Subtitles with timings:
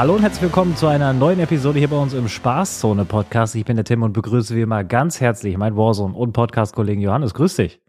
[0.00, 3.54] Hallo und herzlich willkommen zu einer neuen Episode hier bei uns im Spaßzone Podcast.
[3.54, 7.34] Ich bin der Tim und begrüße wie immer ganz herzlich meinen Warzone und Podcast-Kollegen Johannes.
[7.34, 7.82] Grüß dich.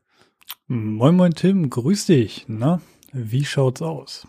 [0.68, 2.44] Moin Moin Tim, grüß dich.
[2.50, 2.82] Na,
[3.14, 4.28] wie schaut's aus?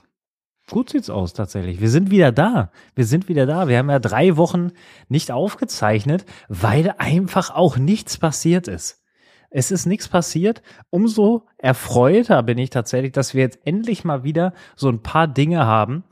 [0.70, 1.80] Gut sieht's aus tatsächlich.
[1.80, 2.70] Wir sind wieder da.
[2.94, 3.66] Wir sind wieder da.
[3.66, 4.70] Wir haben ja drei Wochen
[5.08, 9.02] nicht aufgezeichnet, weil einfach auch nichts passiert ist.
[9.50, 10.62] Es ist nichts passiert.
[10.90, 15.66] Umso erfreuter bin ich tatsächlich, dass wir jetzt endlich mal wieder so ein paar Dinge
[15.66, 16.04] haben,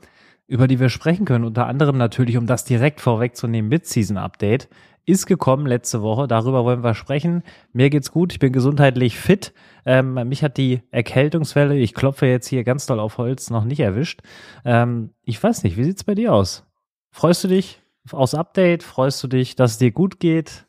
[0.51, 1.45] über die wir sprechen können.
[1.45, 4.67] Unter anderem natürlich, um das direkt vorwegzunehmen, Mid-Season-Update
[5.05, 6.27] ist gekommen letzte Woche.
[6.27, 7.43] Darüber wollen wir sprechen.
[7.71, 8.33] Mir geht's gut.
[8.33, 9.53] Ich bin gesundheitlich fit.
[9.85, 13.79] Ähm, mich hat die Erkältungswelle, ich klopfe jetzt hier ganz doll auf Holz, noch nicht
[13.79, 14.23] erwischt.
[14.65, 16.65] Ähm, ich weiß nicht, wie sieht's bei dir aus?
[17.11, 18.83] Freust du dich aufs Update?
[18.83, 20.67] Freust du dich, dass es dir gut geht?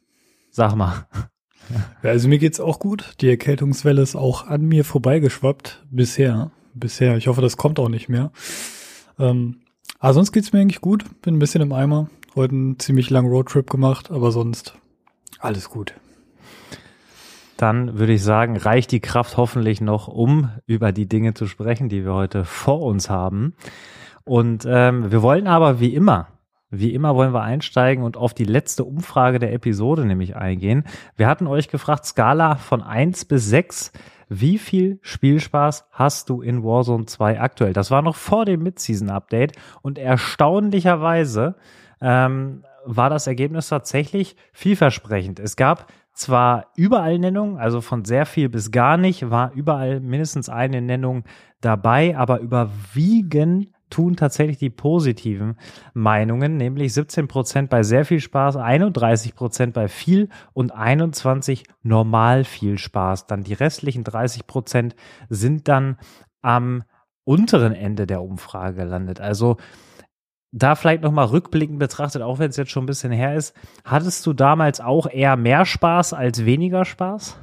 [0.50, 1.08] Sag mal.
[2.04, 3.14] Ja, also mir geht's auch gut.
[3.20, 5.84] Die Erkältungswelle ist auch an mir vorbeigeschwappt.
[5.90, 6.52] Bisher.
[6.72, 7.16] Bisher.
[7.16, 8.30] Ich hoffe, das kommt auch nicht mehr.
[9.18, 9.61] Ähm,
[9.98, 11.04] aber sonst geht's mir eigentlich gut.
[11.22, 12.08] Bin ein bisschen im Eimer.
[12.34, 14.74] Heute einen ziemlich langen Roadtrip gemacht, aber sonst
[15.38, 15.94] alles gut.
[17.56, 21.88] Dann würde ich sagen, reicht die Kraft hoffentlich noch, um über die Dinge zu sprechen,
[21.88, 23.54] die wir heute vor uns haben.
[24.24, 26.28] Und ähm, wir wollen aber wie immer,
[26.70, 30.84] wie immer wollen wir einsteigen und auf die letzte Umfrage der Episode nämlich eingehen.
[31.16, 33.92] Wir hatten euch gefragt, Skala von eins bis sechs
[34.40, 37.72] wie viel Spielspaß hast du in Warzone 2 aktuell?
[37.72, 39.52] Das war noch vor dem Mid-Season-Update
[39.82, 41.56] und erstaunlicherweise
[42.00, 45.38] ähm, war das Ergebnis tatsächlich vielversprechend.
[45.38, 50.48] Es gab zwar überall Nennungen, also von sehr viel bis gar nicht, war überall mindestens
[50.48, 51.24] eine Nennung
[51.60, 55.56] dabei, aber überwiegend tun tatsächlich die positiven
[55.94, 62.44] Meinungen, nämlich 17 Prozent bei sehr viel Spaß, 31 Prozent bei viel und 21 normal
[62.44, 63.26] viel Spaß.
[63.26, 64.96] Dann die restlichen 30 Prozent
[65.28, 65.98] sind dann
[66.40, 66.82] am
[67.24, 69.20] unteren Ende der Umfrage gelandet.
[69.20, 69.58] Also
[70.52, 73.54] da vielleicht nochmal rückblickend betrachtet, auch wenn es jetzt schon ein bisschen her ist,
[73.84, 77.38] hattest du damals auch eher mehr Spaß als weniger Spaß?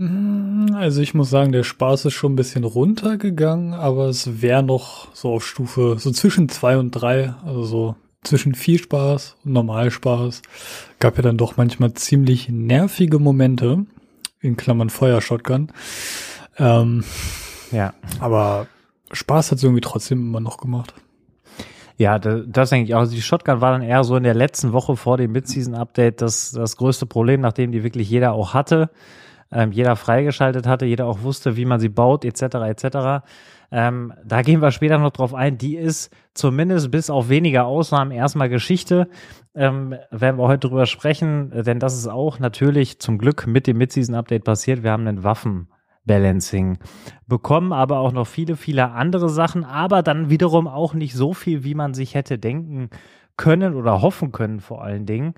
[0.00, 4.62] Mm, also ich muss sagen, der Spaß ist schon ein bisschen runtergegangen, aber es wäre
[4.62, 9.52] noch so auf Stufe, so zwischen zwei und drei, also so zwischen viel Spaß und
[9.52, 10.40] Normalspaß.
[11.00, 13.84] Gab ja dann doch manchmal ziemlich nervige Momente,
[14.40, 15.70] in Klammern Feuershotgun.
[16.56, 17.04] Ähm,
[17.70, 17.92] ja.
[18.20, 18.68] Aber
[19.12, 20.94] Spaß hat es irgendwie trotzdem immer noch gemacht.
[21.98, 23.00] Ja, das, das denke ich auch.
[23.00, 26.52] Also die Shotgun war dann eher so in der letzten Woche vor dem Mid-Season-Update das,
[26.52, 28.88] das größte Problem, nachdem die wirklich jeder auch hatte
[29.52, 32.42] ähm, jeder freigeschaltet hatte, jeder auch wusste, wie man sie baut, etc.
[32.42, 33.24] etc.
[33.72, 35.58] Ähm, da gehen wir später noch drauf ein.
[35.58, 39.08] Die ist zumindest bis auf wenige Ausnahmen erstmal Geschichte.
[39.54, 43.78] Ähm, werden wir heute drüber sprechen, denn das ist auch natürlich zum Glück mit dem
[43.78, 44.82] Mid-Season-Update passiert.
[44.82, 45.68] Wir haben einen Waffen.
[46.06, 46.78] Balancing
[47.26, 51.62] bekommen, aber auch noch viele, viele andere Sachen, aber dann wiederum auch nicht so viel,
[51.62, 52.88] wie man sich hätte denken
[53.40, 55.32] können oder hoffen können vor allen Dingen.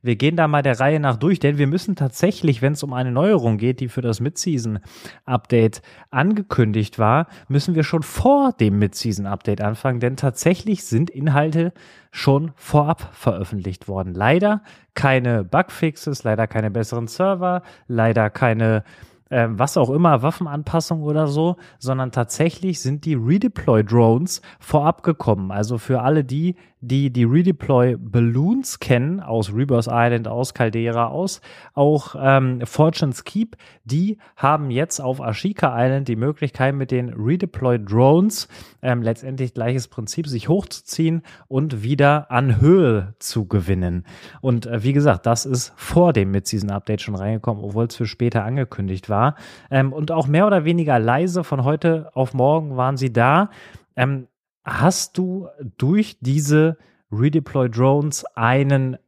[0.00, 2.92] Wir gehen da mal der Reihe nach durch, denn wir müssen tatsächlich, wenn es um
[2.92, 9.60] eine Neuerung geht, die für das Mid-Season-Update angekündigt war, müssen wir schon vor dem Mid-Season-Update
[9.60, 11.72] anfangen, denn tatsächlich sind Inhalte
[12.12, 14.14] schon vorab veröffentlicht worden.
[14.14, 14.62] Leider
[14.94, 18.84] keine Bugfixes, leider keine besseren Server, leider keine
[19.30, 25.50] äh, was auch immer, Waffenanpassung oder so, sondern tatsächlich sind die Redeploy-Drones vorab gekommen.
[25.50, 31.40] Also für alle die, die die Redeploy Balloons kennen, aus Rebirth Island, aus Caldera, aus
[31.74, 37.78] auch ähm, Fortune's Keep, die haben jetzt auf Ashika Island die Möglichkeit mit den Redeploy
[37.78, 38.48] Drones
[38.82, 44.04] ähm, letztendlich gleiches Prinzip, sich hochzuziehen und wieder an Höhe zu gewinnen.
[44.40, 48.06] Und äh, wie gesagt, das ist vor dem Mid-Season Update schon reingekommen, obwohl es für
[48.06, 49.34] später angekündigt war.
[49.70, 53.50] Ähm, und auch mehr oder weniger leise von heute auf morgen waren sie da.
[53.96, 54.28] Ähm,
[54.68, 55.48] Hast du
[55.78, 56.76] durch diese
[57.10, 58.98] Redeploy Drones einen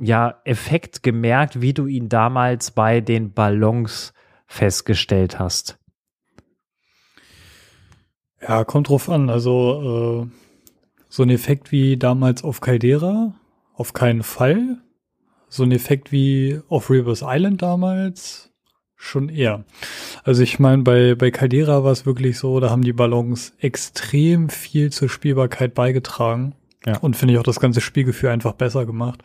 [0.00, 4.12] ja, Effekt gemerkt, wie du ihn damals bei den Ballons
[4.48, 5.78] festgestellt hast?
[8.40, 9.30] Ja, kommt drauf an.
[9.30, 10.36] Also äh,
[11.08, 13.34] so ein Effekt wie damals auf Caldera,
[13.74, 14.78] auf keinen Fall.
[15.48, 18.52] So ein Effekt wie auf Rivers Island damals,
[19.04, 19.64] schon eher.
[20.24, 24.48] Also ich meine, bei, bei Caldera war es wirklich so, da haben die Ballons extrem
[24.48, 26.54] viel zur Spielbarkeit beigetragen.
[26.86, 26.98] Ja.
[26.98, 29.22] Und finde ich auch das ganze Spielgefühl einfach besser gemacht.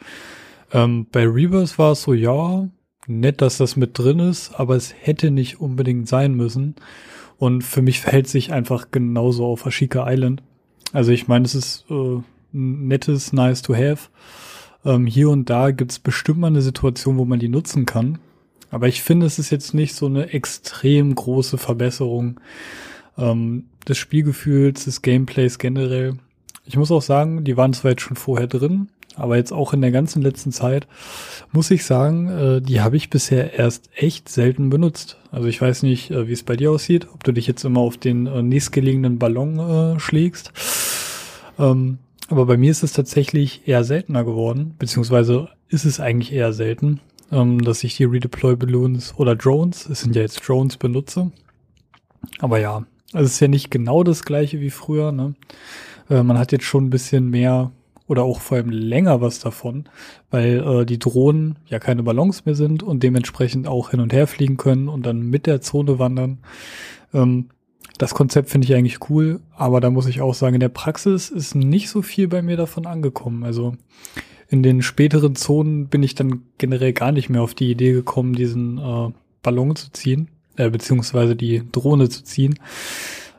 [0.71, 2.67] Ähm, bei Reverse war es so, ja,
[3.07, 6.75] nett, dass das mit drin ist, aber es hätte nicht unbedingt sein müssen.
[7.37, 10.43] Und für mich verhält sich einfach genauso auf Ashika Island.
[10.93, 12.21] Also ich meine, es ist äh,
[12.51, 14.09] nettes, nice to have.
[14.85, 18.19] Ähm, hier und da gibt's bestimmt mal eine Situation, wo man die nutzen kann.
[18.71, 22.39] Aber ich finde, es ist jetzt nicht so eine extrem große Verbesserung
[23.17, 26.15] ähm, des Spielgefühls, des Gameplays generell.
[26.65, 29.81] Ich muss auch sagen, die waren zwar jetzt schon vorher drin, aber jetzt auch in
[29.81, 30.87] der ganzen letzten Zeit
[31.51, 35.17] muss ich sagen, äh, die habe ich bisher erst echt selten benutzt.
[35.31, 37.81] Also ich weiß nicht, äh, wie es bei dir aussieht, ob du dich jetzt immer
[37.81, 40.53] auf den äh, nächstgelegenen Ballon äh, schlägst.
[41.57, 41.97] Ähm,
[42.29, 47.01] aber bei mir ist es tatsächlich eher seltener geworden, beziehungsweise ist es eigentlich eher selten,
[47.31, 51.31] ähm, dass ich die Redeploy Balloons oder Drones, es sind ja jetzt Drones, benutze.
[52.39, 55.11] Aber ja, also es ist ja nicht genau das gleiche wie früher.
[55.11, 55.35] Ne?
[56.09, 57.71] Äh, man hat jetzt schon ein bisschen mehr
[58.07, 59.85] oder auch vor allem länger was davon,
[60.31, 64.25] weil äh, die Drohnen ja keine Ballons mehr sind und dementsprechend auch hin und her
[64.25, 66.39] fliegen können und dann mit der Zone wandern.
[67.13, 67.49] Ähm,
[67.99, 71.29] das Konzept finde ich eigentlich cool, aber da muss ich auch sagen, in der Praxis
[71.29, 73.43] ist nicht so viel bei mir davon angekommen.
[73.43, 73.75] Also
[74.49, 78.33] in den späteren Zonen bin ich dann generell gar nicht mehr auf die Idee gekommen,
[78.33, 79.11] diesen äh,
[79.43, 82.59] Ballon zu ziehen, äh, beziehungsweise die Drohne zu ziehen.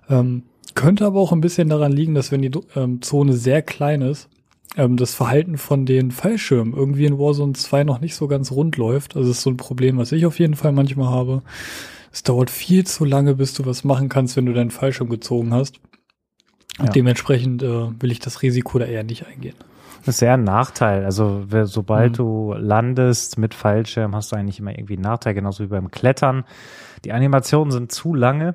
[0.08, 4.02] Ähm, könnte aber auch ein bisschen daran liegen, dass wenn die ähm, Zone sehr klein
[4.02, 4.28] ist,
[4.76, 8.76] ähm, das Verhalten von den Fallschirmen irgendwie in Warzone 2 noch nicht so ganz rund
[8.76, 9.16] läuft.
[9.16, 11.42] Also das ist so ein Problem, was ich auf jeden Fall manchmal habe
[12.12, 15.52] es dauert viel zu lange, bis du was machen kannst, wenn du deinen Fallschirm gezogen
[15.54, 15.80] hast.
[16.78, 16.92] Und ja.
[16.92, 19.56] dementsprechend äh, will ich das Risiko da eher nicht eingehen.
[20.04, 21.04] Das ist ja ein Nachteil.
[21.04, 22.16] Also sobald mhm.
[22.16, 26.44] du landest mit Fallschirm, hast du eigentlich immer irgendwie einen Nachteil, genauso wie beim Klettern.
[27.04, 28.54] Die Animationen sind zu lange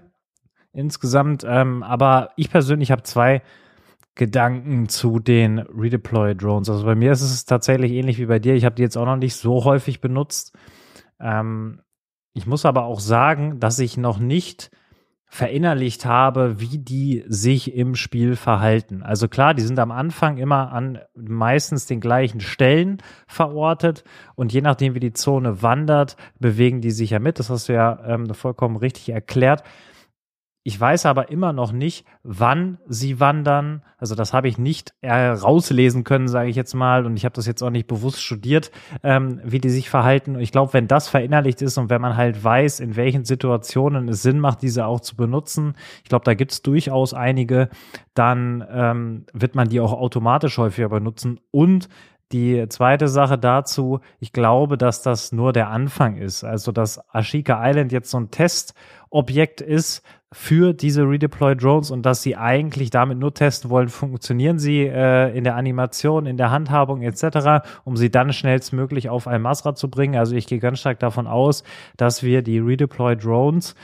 [0.74, 1.46] insgesamt.
[1.48, 3.42] Ähm, aber ich persönlich habe zwei
[4.16, 6.70] Gedanken zu den Redeploy Drones.
[6.70, 8.56] Also bei mir ist es tatsächlich ähnlich wie bei dir.
[8.56, 10.58] Ich habe die jetzt auch noch nicht so häufig benutzt.
[11.20, 11.82] Ähm,
[12.34, 14.72] ich muss aber auch sagen, dass ich noch nicht
[15.28, 19.04] verinnerlicht habe, wie die sich im Spiel verhalten.
[19.04, 24.04] Also klar, die sind am Anfang immer an meistens den gleichen Stellen verortet
[24.36, 27.40] und je nachdem, wie die Zone wandert, bewegen die sich ja mit.
[27.40, 29.64] Das hast du ja ähm, vollkommen richtig erklärt.
[30.68, 33.84] Ich weiß aber immer noch nicht, wann sie wandern.
[34.00, 37.06] Also das habe ich nicht rauslesen können, sage ich jetzt mal.
[37.06, 38.72] Und ich habe das jetzt auch nicht bewusst studiert,
[39.04, 40.36] ähm, wie die sich verhalten.
[40.36, 44.10] Und ich glaube, wenn das verinnerlicht ist und wenn man halt weiß, in welchen Situationen
[44.10, 47.70] es Sinn macht, diese auch zu benutzen, ich glaube, da gibt es durchaus einige,
[48.16, 51.40] dann ähm, wird man die auch automatisch häufiger benutzen.
[51.52, 51.90] Und
[52.32, 56.44] die zweite Sache dazu, ich glaube, dass das nur der Anfang ist.
[56.44, 60.02] Also, dass Ashika Island jetzt so ein Testobjekt ist,
[60.38, 65.36] für diese Redeploy Drones und dass sie eigentlich damit nur testen wollen, funktionieren sie äh,
[65.36, 70.18] in der Animation, in der Handhabung etc., um sie dann schnellstmöglich auf Al-Masra zu bringen.
[70.18, 71.64] Also ich gehe ganz stark davon aus,
[71.96, 73.76] dass wir die Redeploy Drones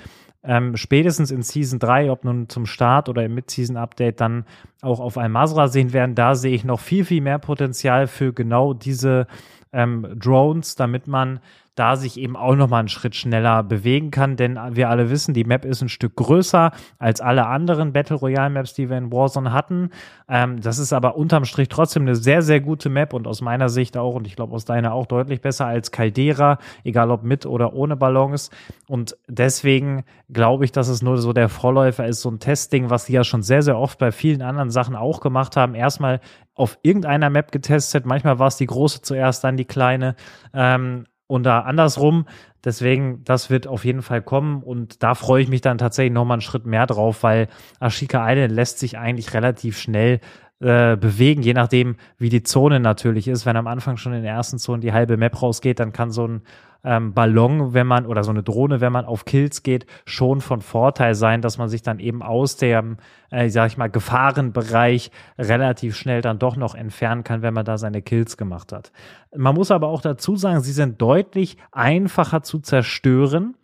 [0.44, 4.44] ähm, spätestens in Season 3, ob nun zum Start oder im Mid-Season-Update, dann
[4.82, 6.16] auch auf Al-Masra sehen werden.
[6.16, 9.26] Da sehe ich noch viel, viel mehr Potenzial für genau diese
[9.72, 11.40] ähm, Drones, damit man
[11.76, 15.34] da sich eben auch noch mal einen Schritt schneller bewegen kann, denn wir alle wissen,
[15.34, 19.12] die Map ist ein Stück größer als alle anderen Battle Royale Maps, die wir in
[19.12, 19.90] Warzone hatten.
[20.28, 23.70] Ähm, das ist aber unterm Strich trotzdem eine sehr, sehr gute Map und aus meiner
[23.70, 27.46] Sicht auch und ich glaube aus deiner auch deutlich besser als Caldera, egal ob mit
[27.46, 28.50] oder ohne Ballons.
[28.88, 33.06] Und deswegen glaube ich, dass es nur so der Vorläufer ist, so ein Testing, was
[33.06, 35.76] sie ja schon sehr, sehr oft bei vielen anderen Sachen auch gemacht haben.
[35.76, 36.20] Erstmal
[36.54, 38.06] auf irgendeiner Map getestet.
[38.06, 40.16] Manchmal war es die große zuerst, dann die kleine.
[40.54, 42.26] Ähm, und da andersrum.
[42.64, 46.36] Deswegen, das wird auf jeden Fall kommen und da freue ich mich dann tatsächlich nochmal
[46.36, 47.48] einen Schritt mehr drauf, weil
[47.80, 50.20] Ashika Island lässt sich eigentlich relativ schnell
[50.60, 53.46] äh, bewegen, je nachdem, wie die Zone natürlich ist.
[53.46, 56.28] Wenn am Anfang schon in der ersten Zone die halbe Map rausgeht, dann kann so
[56.28, 56.42] ein
[56.84, 60.62] ähm, Ballon, wenn man oder so eine Drohne, wenn man auf Kills geht, schon von
[60.62, 62.98] Vorteil sein, dass man sich dann eben aus dem,
[63.30, 67.78] äh, sag ich mal, Gefahrenbereich relativ schnell dann doch noch entfernen kann, wenn man da
[67.78, 68.92] seine Kills gemacht hat.
[69.36, 73.56] Man muss aber auch dazu sagen, sie sind deutlich einfacher zu zerstören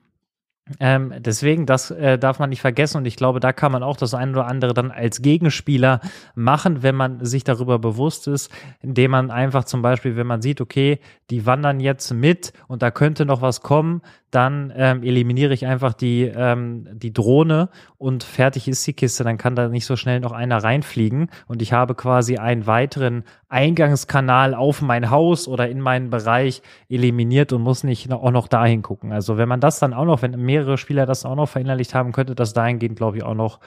[0.80, 2.98] ähm, deswegen, das äh, darf man nicht vergessen.
[2.98, 6.02] Und ich glaube, da kann man auch das eine oder andere dann als Gegenspieler
[6.36, 10.62] machen, wenn man sich darüber bewusst ist, indem man einfach zum Beispiel, wenn man sieht,
[10.62, 15.66] okay, die wandern jetzt mit und da könnte noch was kommen, dann ähm, eliminiere ich
[15.66, 19.24] einfach die, ähm, die Drohne und fertig ist die Kiste.
[19.24, 23.24] Dann kann da nicht so schnell noch einer reinfliegen und ich habe quasi einen weiteren
[23.48, 28.82] Eingangskanal auf mein Haus oder in meinen Bereich eliminiert und muss nicht auch noch dahin
[28.82, 29.14] gucken.
[29.14, 32.12] Also wenn man das dann auch noch, wenn mehrere Spieler das auch noch verinnerlicht haben,
[32.12, 33.60] könnte das dahingehend, glaube ich, auch noch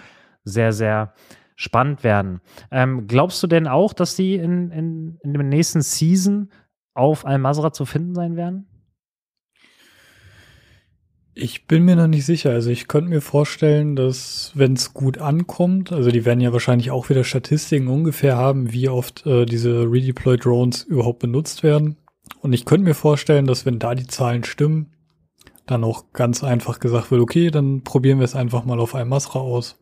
[0.45, 1.15] sehr, sehr
[1.57, 2.41] spannend werden.
[2.71, 6.51] Ähm, glaubst du denn auch, dass die in, in, in der nächsten Season
[6.95, 8.70] auf Al-Masra zu finden sein werden?
[11.43, 12.51] Ich bin mir noch nicht sicher.
[12.51, 16.91] Also ich könnte mir vorstellen, dass wenn es gut ankommt, also die werden ja wahrscheinlich
[16.91, 21.97] auch wieder Statistiken ungefähr haben, wie oft äh, diese Redeploy Drones überhaupt benutzt werden.
[22.43, 24.91] Und ich könnte mir vorstellen, dass wenn da die Zahlen stimmen,
[25.65, 29.39] dann auch ganz einfach gesagt wird, okay, dann probieren wir es einfach mal auf Al-Masra
[29.39, 29.79] aus.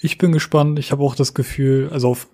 [0.00, 0.80] Ich bin gespannt.
[0.80, 2.26] Ich habe auch das Gefühl, also auf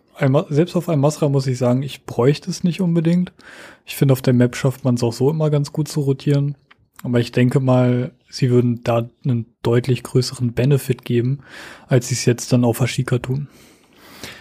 [0.48, 3.32] selbst auf einem Masra muss ich sagen, ich bräuchte es nicht unbedingt.
[3.84, 6.56] Ich finde, auf der Map schafft man es auch so immer ganz gut zu rotieren.
[7.02, 11.40] Aber ich denke mal, sie würden da einen deutlich größeren Benefit geben,
[11.88, 13.48] als sie es jetzt dann auf Ashika tun.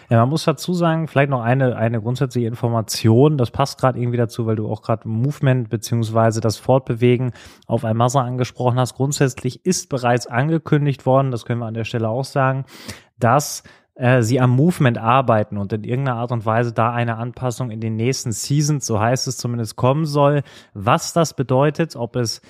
[0.10, 4.18] Ja, man muss dazu sagen, vielleicht noch eine, eine grundsätzliche Information, das passt gerade irgendwie
[4.18, 7.32] dazu, weil du auch gerade Movement beziehungsweise das Fortbewegen
[7.68, 8.96] auf Almasa angesprochen hast.
[8.96, 12.66] Grundsätzlich ist bereits angekündigt worden, das können wir an der Stelle auch sagen,
[13.20, 13.62] dass
[13.94, 17.80] äh, sie am Movement arbeiten und in irgendeiner Art und Weise da eine Anpassung in
[17.80, 20.42] den nächsten Seasons, so heißt es zumindest, kommen soll.
[20.74, 22.42] Was das bedeutet, ob es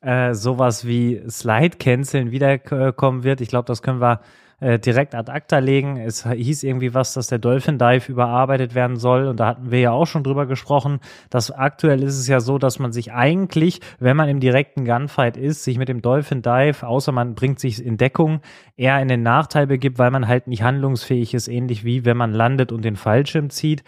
[0.00, 4.20] äh, sowas wie Slide Canceln wiederkommen wird, ich glaube, das können wir
[4.60, 5.96] äh, direkt ad acta legen.
[5.96, 9.26] Es hieß irgendwie was, dass der Dolphin Dive überarbeitet werden soll.
[9.26, 12.58] Und da hatten wir ja auch schon drüber gesprochen, dass aktuell ist es ja so,
[12.58, 16.86] dass man sich eigentlich, wenn man im direkten Gunfight ist, sich mit dem Dolphin Dive,
[16.86, 18.40] außer man bringt sich in Deckung,
[18.76, 22.32] eher in den Nachteil begibt, weil man halt nicht handlungsfähig ist, ähnlich wie wenn man
[22.32, 23.82] landet und den Fallschirm zieht.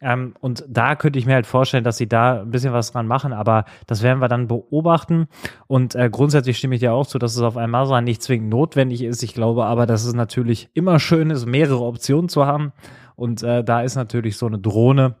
[0.00, 3.06] Ähm, und da könnte ich mir halt vorstellen, dass sie da ein bisschen was dran
[3.06, 5.26] machen, aber das werden wir dann beobachten.
[5.66, 8.50] Und äh, grundsätzlich stimme ich dir auch zu, dass es auf einem Masa nicht zwingend
[8.50, 9.22] notwendig ist.
[9.22, 12.72] Ich glaube aber, dass es natürlich immer schön ist, mehrere Optionen zu haben.
[13.16, 15.16] Und äh, da ist natürlich so eine Drohne,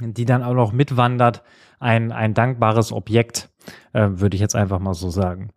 [0.00, 1.42] die dann auch noch mitwandert,
[1.78, 3.50] ein, ein dankbares Objekt,
[3.92, 5.50] äh, würde ich jetzt einfach mal so sagen.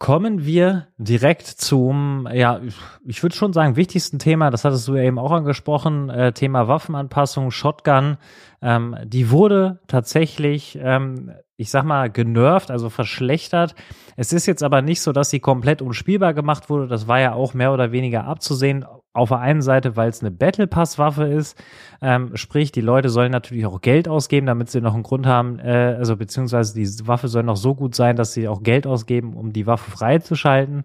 [0.00, 2.62] Kommen wir direkt zum, ja,
[3.04, 6.68] ich würde schon sagen, wichtigsten Thema, das hattest du ja eben auch angesprochen, äh, Thema
[6.68, 8.16] Waffenanpassung, Shotgun.
[8.62, 13.74] Ähm, die wurde tatsächlich, ähm, ich sag mal, genervt, also verschlechtert.
[14.16, 16.88] Es ist jetzt aber nicht so, dass sie komplett unspielbar gemacht wurde.
[16.88, 18.86] Das war ja auch mehr oder weniger abzusehen.
[19.12, 21.60] Auf der einen Seite, weil es eine Battle Pass Waffe ist,
[22.00, 25.58] ähm, sprich, die Leute sollen natürlich auch Geld ausgeben, damit sie noch einen Grund haben,
[25.58, 29.34] äh, also beziehungsweise die Waffe soll noch so gut sein, dass sie auch Geld ausgeben,
[29.34, 30.84] um die Waffe freizuschalten.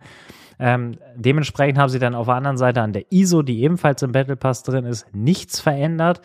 [0.58, 4.12] Ähm, dementsprechend haben sie dann auf der anderen Seite an der ISO, die ebenfalls im
[4.12, 6.22] Battle Pass drin ist, nichts verändert,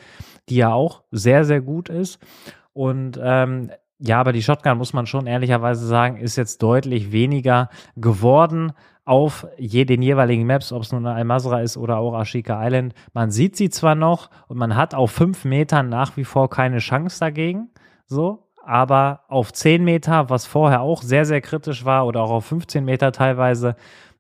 [0.49, 2.19] die ja auch sehr, sehr gut ist.
[2.73, 7.69] Und ähm, ja, aber die Shotgun, muss man schon ehrlicherweise sagen, ist jetzt deutlich weniger
[7.97, 8.73] geworden
[9.05, 12.95] auf je, den jeweiligen Maps, ob es nun Al-Masra ist oder auch Ashika Island.
[13.13, 16.79] Man sieht sie zwar noch und man hat auf fünf Metern nach wie vor keine
[16.79, 17.71] Chance dagegen,
[18.07, 22.45] so, aber auf zehn Meter, was vorher auch sehr, sehr kritisch war oder auch auf
[22.47, 23.75] 15 Meter teilweise,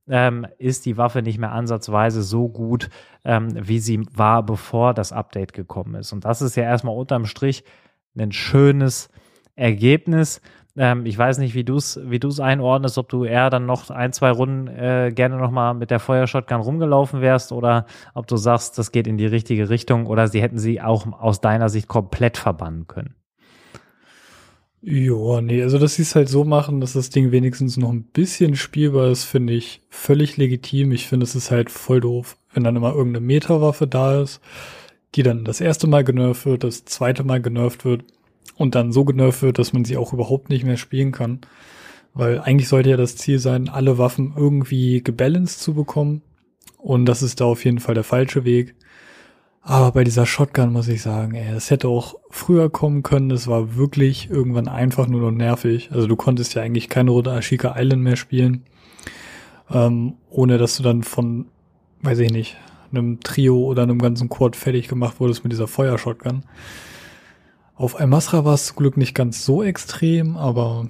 [0.09, 2.91] ähm, ist die Waffe nicht mehr ansatzweise so gut,
[3.25, 6.13] ähm, wie sie war, bevor das Update gekommen ist.
[6.13, 7.65] Und das ist ja erstmal unterm Strich
[8.19, 9.09] ein schönes
[9.55, 10.41] Ergebnis.
[10.77, 13.91] Ähm, ich weiß nicht, wie du es wie du's einordnest, ob du eher dann noch
[13.91, 18.79] ein, zwei Runden äh, gerne nochmal mit der Feuershotgun rumgelaufen wärst oder ob du sagst,
[18.79, 22.37] das geht in die richtige Richtung oder sie hätten sie auch aus deiner Sicht komplett
[22.37, 23.15] verbannen können.
[24.83, 28.05] Ja, nee, also dass sie es halt so machen, dass das Ding wenigstens noch ein
[28.05, 30.93] bisschen spielbar ist, finde ich völlig legitim.
[30.93, 34.41] Ich finde, es ist halt voll doof, wenn dann immer irgendeine Metawaffe da ist,
[35.15, 38.05] die dann das erste Mal genervt wird, das zweite Mal genervt wird
[38.56, 41.40] und dann so genervt wird, dass man sie auch überhaupt nicht mehr spielen kann.
[42.12, 46.23] Weil eigentlich sollte ja das Ziel sein, alle Waffen irgendwie gebalanced zu bekommen.
[46.76, 48.75] Und das ist da auf jeden Fall der falsche Weg.
[49.62, 53.30] Aber bei dieser Shotgun muss ich sagen, ey, das hätte auch früher kommen können.
[53.30, 55.90] Es war wirklich irgendwann einfach nur noch nervig.
[55.92, 58.64] Also du konntest ja eigentlich keine Runde Ashika Island mehr spielen.
[59.70, 61.47] Ähm, ohne dass du dann von,
[62.02, 62.56] weiß ich nicht,
[62.90, 66.42] einem Trio oder einem ganzen Quad fertig gemacht wurdest mit dieser Feuershotgun.
[67.81, 70.89] Auf Almasra war es zum Glück nicht ganz so extrem, aber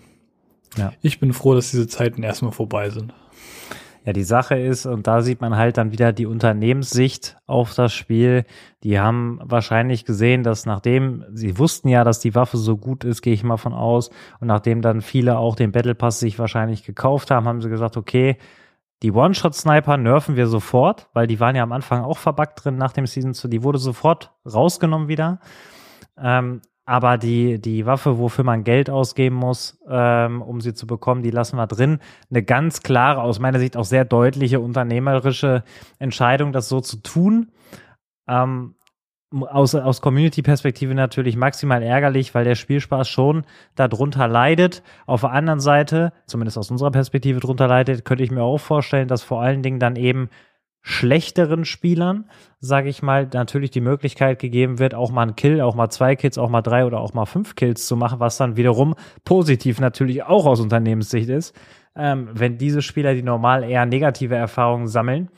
[0.77, 0.93] ja.
[1.03, 3.15] ich bin froh, dass diese Zeiten erstmal vorbei sind.
[4.05, 7.93] Ja, die Sache ist, und da sieht man halt dann wieder die Unternehmenssicht auf das
[7.93, 8.45] Spiel.
[8.83, 13.23] Die haben wahrscheinlich gesehen, dass nachdem, sie wussten ja, dass die Waffe so gut ist,
[13.23, 16.83] gehe ich mal von aus, und nachdem dann viele auch den Battle Pass sich wahrscheinlich
[16.83, 18.37] gekauft haben, haben sie gesagt, okay,
[19.05, 22.93] die One-Shot-Sniper nerven wir sofort, weil die waren ja am Anfang auch verbuggt drin nach
[22.93, 23.47] dem Season 2.
[23.47, 25.39] Die wurde sofort rausgenommen wieder.
[26.19, 31.23] Ähm, aber die, die Waffe, wofür man Geld ausgeben muss, ähm, um sie zu bekommen,
[31.23, 32.01] die lassen wir drin.
[32.31, 35.63] Eine ganz klare, aus meiner Sicht auch sehr deutliche unternehmerische
[36.01, 37.53] Entscheidung, das so zu tun.
[38.29, 38.75] Ähm,
[39.33, 43.45] aus, aus Community-Perspektive natürlich maximal ärgerlich, weil der Spielspaß schon
[43.77, 44.83] darunter leidet.
[45.07, 49.07] Auf der anderen Seite, zumindest aus unserer Perspektive drunter leidet, könnte ich mir auch vorstellen,
[49.07, 50.29] dass vor allen Dingen dann eben
[50.83, 55.75] schlechteren Spielern, sage ich mal, natürlich die Möglichkeit gegeben wird, auch mal einen Kill, auch
[55.75, 58.57] mal zwei Kills, auch mal drei oder auch mal fünf Kills zu machen, was dann
[58.57, 58.95] wiederum
[59.25, 61.55] positiv natürlich auch aus Unternehmenssicht ist.
[61.95, 65.31] Ähm, wenn diese Spieler, die normal eher negative Erfahrungen sammeln,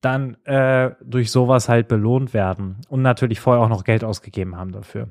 [0.00, 4.72] dann äh, durch sowas halt belohnt werden und natürlich vorher auch noch Geld ausgegeben haben
[4.72, 5.08] dafür.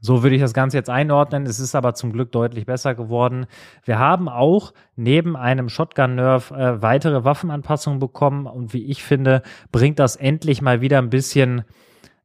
[0.00, 1.46] So würde ich das Ganze jetzt einordnen.
[1.46, 3.46] Es ist aber zum Glück deutlich besser geworden.
[3.84, 9.98] Wir haben auch neben einem Shotgun-Nerf äh, weitere Waffenanpassungen bekommen und wie ich finde, bringt
[9.98, 11.64] das endlich mal wieder ein bisschen,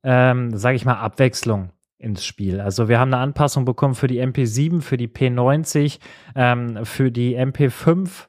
[0.03, 2.59] ähm, sage ich mal, Abwechslung ins Spiel.
[2.59, 5.99] Also wir haben eine Anpassung bekommen für die MP7, für die P90,
[6.35, 8.27] ähm, für die MP5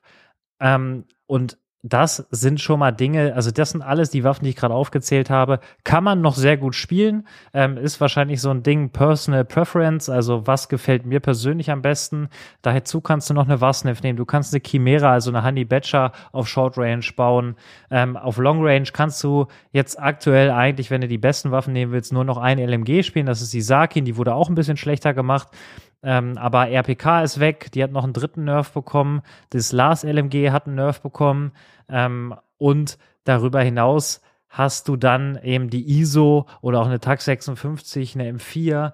[0.60, 4.56] ähm, und das sind schon mal Dinge, also das sind alles die Waffen, die ich
[4.56, 7.28] gerade aufgezählt habe, kann man noch sehr gut spielen.
[7.52, 12.30] Ähm, ist wahrscheinlich so ein Ding Personal Preference, also was gefällt mir persönlich am besten.
[12.62, 16.12] Dazu kannst du noch eine Wasnef nehmen, du kannst eine Chimera, also eine Honey Badger
[16.32, 17.54] auf Short Range bauen.
[17.90, 21.92] Ähm, auf Long Range kannst du jetzt aktuell eigentlich, wenn du die besten Waffen nehmen
[21.92, 23.26] willst, nur noch ein LMG spielen.
[23.26, 25.48] Das ist die Sakin, die wurde auch ein bisschen schlechter gemacht.
[26.04, 29.22] Ähm, aber RPK ist weg, die hat noch einen dritten Nerf bekommen.
[29.50, 31.52] Das Lars LMG hat einen Nerf bekommen.
[31.88, 34.20] Ähm, und darüber hinaus
[34.50, 38.92] hast du dann eben die ISO oder auch eine TAC 56, eine M4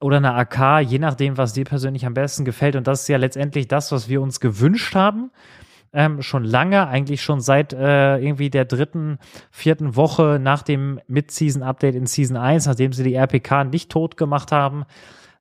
[0.00, 2.76] oder eine AK, je nachdem, was dir persönlich am besten gefällt.
[2.76, 5.30] Und das ist ja letztendlich das, was wir uns gewünscht haben.
[5.94, 9.18] Ähm, schon lange, eigentlich schon seit äh, irgendwie der dritten,
[9.50, 14.52] vierten Woche nach dem Mid-Season-Update in Season 1, nachdem sie die RPK nicht tot gemacht
[14.52, 14.84] haben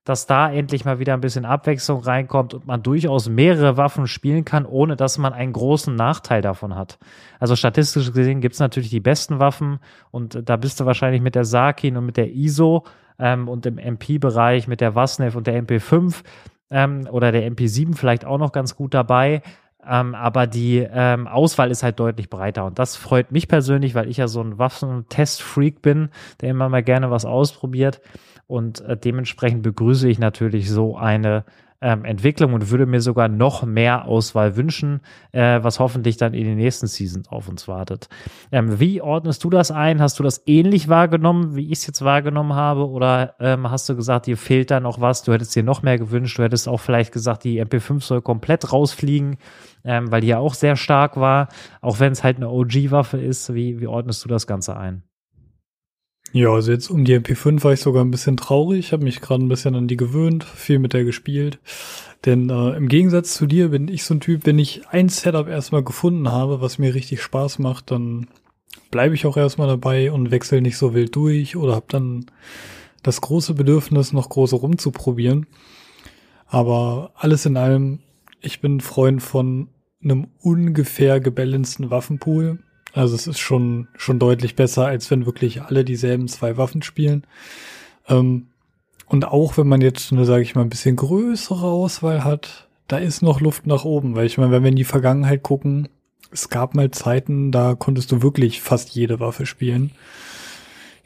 [0.03, 4.43] dass da endlich mal wieder ein bisschen Abwechslung reinkommt und man durchaus mehrere Waffen spielen
[4.43, 6.99] kann, ohne dass man einen großen Nachteil davon hat.
[7.39, 9.79] Also statistisch gesehen gibt's natürlich die besten Waffen
[10.11, 12.83] und da bist du wahrscheinlich mit der Sakin und mit der ISO
[13.17, 16.23] ähm, und im MP-Bereich mit der Wasnef und der MP5
[16.69, 19.41] ähm, oder der MP7 vielleicht auch noch ganz gut dabei.
[19.87, 24.09] Ähm, aber die ähm, Auswahl ist halt deutlich breiter und das freut mich persönlich, weil
[24.09, 26.09] ich ja so ein Waffentest-Freak bin,
[26.41, 28.01] der immer mal gerne was ausprobiert.
[28.47, 31.45] Und äh, dementsprechend begrüße ich natürlich so eine
[31.83, 35.01] ähm, Entwicklung und würde mir sogar noch mehr Auswahl wünschen,
[35.33, 38.07] äh, was hoffentlich dann in den nächsten Seasons auf uns wartet.
[38.51, 40.01] Ähm, wie ordnest du das ein?
[40.01, 42.89] Hast du das ähnlich wahrgenommen, wie ich es jetzt wahrgenommen habe?
[42.89, 45.23] Oder ähm, hast du gesagt, dir fehlt da noch was?
[45.23, 46.39] Du hättest dir noch mehr gewünscht.
[46.39, 49.37] Du hättest auch vielleicht gesagt, die MP5 soll komplett rausfliegen,
[49.83, 51.49] ähm, weil die ja auch sehr stark war,
[51.81, 53.53] auch wenn es halt eine OG-Waffe ist.
[53.53, 55.03] Wie, wie ordnest du das Ganze ein?
[56.35, 58.91] Ja, also jetzt um die MP5 war ich sogar ein bisschen traurig.
[58.91, 61.59] Habe mich gerade ein bisschen an die gewöhnt, viel mit der gespielt.
[62.25, 65.47] Denn äh, im Gegensatz zu dir bin ich so ein Typ, wenn ich ein Setup
[65.47, 68.27] erstmal gefunden habe, was mir richtig Spaß macht, dann
[68.89, 72.25] bleibe ich auch erstmal dabei und wechsle nicht so wild durch oder habe dann
[73.03, 75.45] das große Bedürfnis, noch große rumzuprobieren.
[76.47, 77.99] Aber alles in allem,
[78.41, 79.67] ich bin Freund von
[80.03, 82.57] einem ungefähr gebalanceden Waffenpool.
[82.93, 87.25] Also es ist schon, schon deutlich besser, als wenn wirklich alle dieselben zwei Waffen spielen.
[88.07, 88.47] Ähm,
[89.07, 92.97] und auch wenn man jetzt eine, sage ich mal, ein bisschen größere Auswahl hat, da
[92.97, 94.15] ist noch Luft nach oben.
[94.15, 95.89] Weil ich meine, wenn wir in die Vergangenheit gucken,
[96.31, 99.91] es gab mal Zeiten, da konntest du wirklich fast jede Waffe spielen.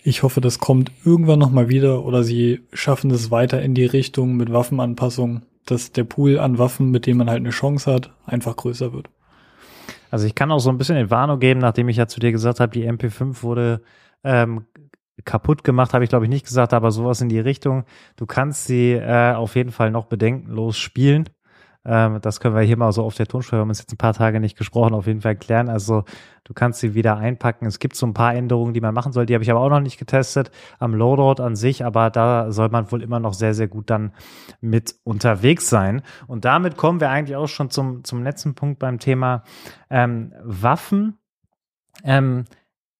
[0.03, 4.37] Ich hoffe, das kommt irgendwann nochmal wieder oder sie schaffen es weiter in die Richtung
[4.37, 8.55] mit Waffenanpassung, dass der Pool an Waffen, mit dem man halt eine Chance hat, einfach
[8.55, 9.09] größer wird.
[10.11, 12.31] Also ich kann auch so ein bisschen den Warnung geben, nachdem ich ja zu dir
[12.31, 13.81] gesagt habe, die MP5 wurde
[14.23, 14.65] ähm,
[15.25, 17.85] kaputt gemacht, habe ich glaube ich nicht gesagt, aber sowas in die Richtung.
[18.15, 21.29] Du kannst sie äh, auf jeden Fall noch bedenkenlos spielen.
[21.87, 23.97] Ähm, das können wir hier mal so auf der Tonspur, wir haben uns jetzt ein
[23.97, 25.69] paar Tage nicht gesprochen, auf jeden Fall klären.
[25.69, 26.03] Also
[26.43, 27.65] du kannst sie wieder einpacken.
[27.65, 29.25] Es gibt so ein paar Änderungen, die man machen soll.
[29.25, 32.67] Die habe ich aber auch noch nicht getestet am Loadout an sich, aber da soll
[32.69, 34.11] man wohl immer noch sehr, sehr gut dann
[34.59, 36.01] mit unterwegs sein.
[36.27, 39.43] Und damit kommen wir eigentlich auch schon zum, zum letzten Punkt beim Thema
[39.89, 41.17] ähm, Waffen.
[42.03, 42.43] Ähm,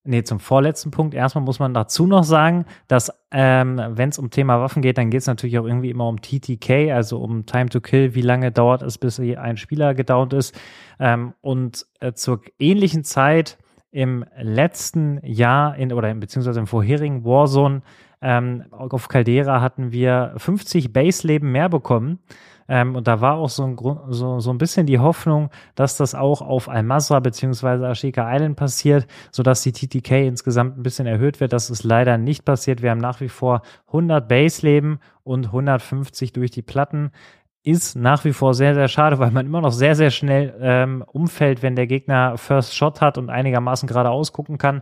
[0.08, 1.14] Nee, zum vorletzten Punkt.
[1.14, 5.10] Erstmal muss man dazu noch sagen, dass ähm, wenn es um Thema Waffen geht, dann
[5.10, 8.54] geht es natürlich auch irgendwie immer um TTK, also um Time to Kill, wie lange
[8.54, 10.58] dauert es, bis ein Spieler gedownt ist.
[10.98, 13.58] Ähm, und äh, zur ähnlichen Zeit
[13.92, 17.82] im letzten Jahr in oder beziehungsweise im vorherigen Warzone
[18.22, 22.20] ähm, auf Caldera hatten wir 50 Base-Leben mehr bekommen.
[22.68, 23.78] Ähm, und da war auch so ein,
[24.10, 29.08] so, so ein bisschen die Hoffnung, dass das auch auf Al-Masra beziehungsweise Ashika Island passiert,
[29.32, 31.54] sodass die TTK insgesamt ein bisschen erhöht wird.
[31.54, 32.82] Das ist leider nicht passiert.
[32.82, 37.12] Wir haben nach wie vor 100 Base-Leben und 150 durch die Platten
[37.68, 41.04] ist nach wie vor sehr, sehr schade, weil man immer noch sehr, sehr schnell ähm,
[41.06, 44.82] umfällt, wenn der Gegner First Shot hat und einigermaßen gerade ausgucken kann.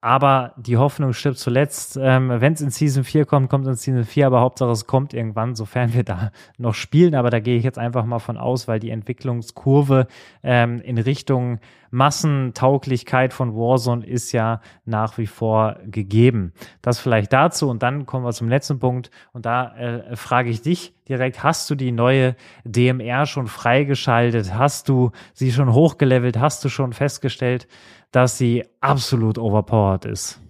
[0.00, 1.98] Aber die Hoffnung stirbt zuletzt.
[2.00, 4.86] Ähm, Wenn es in Season 4 kommt, kommt es in Season 4, aber Hauptsache es
[4.86, 7.14] kommt irgendwann, sofern wir da noch spielen.
[7.14, 10.06] Aber da gehe ich jetzt einfach mal von aus, weil die Entwicklungskurve
[10.42, 16.52] ähm, in Richtung Massentauglichkeit von Warzone ist ja nach wie vor gegeben.
[16.82, 20.62] Das vielleicht dazu und dann kommen wir zum letzten Punkt und da äh, frage ich
[20.62, 24.54] dich direkt, hast du die neue DMR schon freigeschaltet?
[24.54, 26.38] Hast du sie schon hochgelevelt?
[26.38, 27.68] Hast du schon festgestellt,
[28.16, 30.40] dass sie absolut overpowered ist.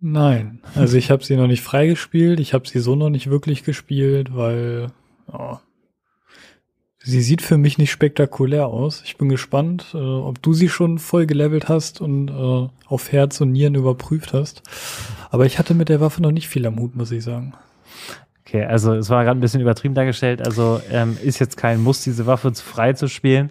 [0.00, 2.40] Nein, also ich habe sie noch nicht freigespielt.
[2.40, 4.86] Ich habe sie so noch nicht wirklich gespielt, weil
[5.30, 5.60] ja,
[7.00, 9.02] sie sieht für mich nicht spektakulär aus.
[9.04, 13.38] Ich bin gespannt, äh, ob du sie schon voll gelevelt hast und äh, auf Herz
[13.42, 14.62] und Nieren überprüft hast.
[15.30, 17.52] Aber ich hatte mit der Waffe noch nicht viel am Hut, muss ich sagen.
[18.46, 20.40] Okay, also es war gerade ein bisschen übertrieben dargestellt.
[20.40, 23.50] Also ähm, ist jetzt kein Muss, diese Waffe frei zu spielen.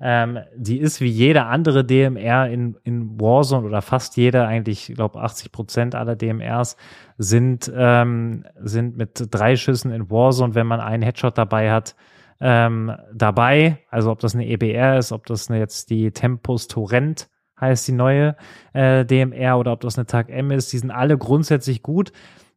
[0.00, 4.96] Ähm, die ist wie jede andere DMR in, in Warzone oder fast jeder, eigentlich, ich
[4.96, 6.76] glaube 80 Prozent aller DMRs
[7.18, 11.94] sind, ähm, sind mit drei Schüssen in Warzone, wenn man einen Headshot dabei hat,
[12.40, 13.78] ähm, dabei.
[13.90, 17.28] Also ob das eine EBR ist, ob das eine, jetzt die Tempus Torrent
[17.60, 18.36] heißt die neue
[18.72, 22.12] äh, DMR oder ob das eine TAG M ist, die sind alle grundsätzlich gut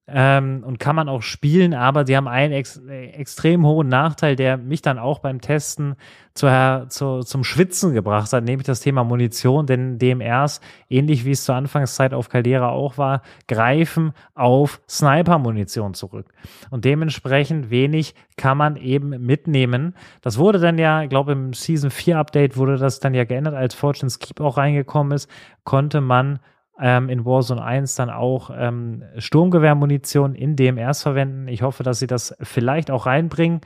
[0.10, 4.56] ähm, und kann man auch spielen, aber die haben einen ex extrem hohen Nachteil, der
[4.56, 5.96] mich dann auch beim Testen
[6.34, 11.44] zu, zu, zum Schwitzen gebracht hat, nämlich das Thema Munition, denn DMRs, ähnlich wie es
[11.44, 16.28] zur Anfangszeit auf Caldera auch war, greifen auf Sniper-Munition zurück.
[16.70, 19.94] Und dementsprechend wenig kann man eben mitnehmen.
[20.22, 23.56] Das wurde dann ja, ich glaube im Season 4 Update wurde das dann ja geändert,
[23.56, 25.30] als Fortune's Keep auch reingekommen ist,
[25.66, 26.40] konnte man
[26.80, 31.48] ähm, in Warzone 1 dann auch ähm, Sturmgewehrmunition in DMRs verwenden.
[31.48, 33.62] Ich hoffe, dass sie das vielleicht auch reinbringen.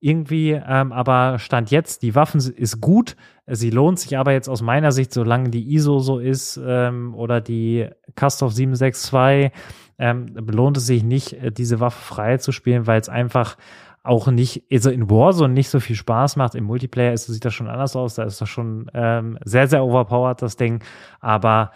[0.00, 3.16] Irgendwie, ähm, aber Stand jetzt, die Waffen ist gut.
[3.46, 7.40] Sie lohnt sich aber jetzt aus meiner Sicht, solange die ISO so ist ähm, oder
[7.40, 9.52] die Castov 762,
[9.98, 13.56] ähm, lohnt es sich nicht, äh, diese Waffe frei zu spielen, weil es einfach
[14.02, 16.56] auch nicht, also in Warzone nicht so viel Spaß macht.
[16.56, 18.16] Im Multiplayer ist, sieht das schon anders aus.
[18.16, 20.82] Da ist das schon ähm, sehr, sehr overpowered, das Ding.
[21.20, 21.70] Aber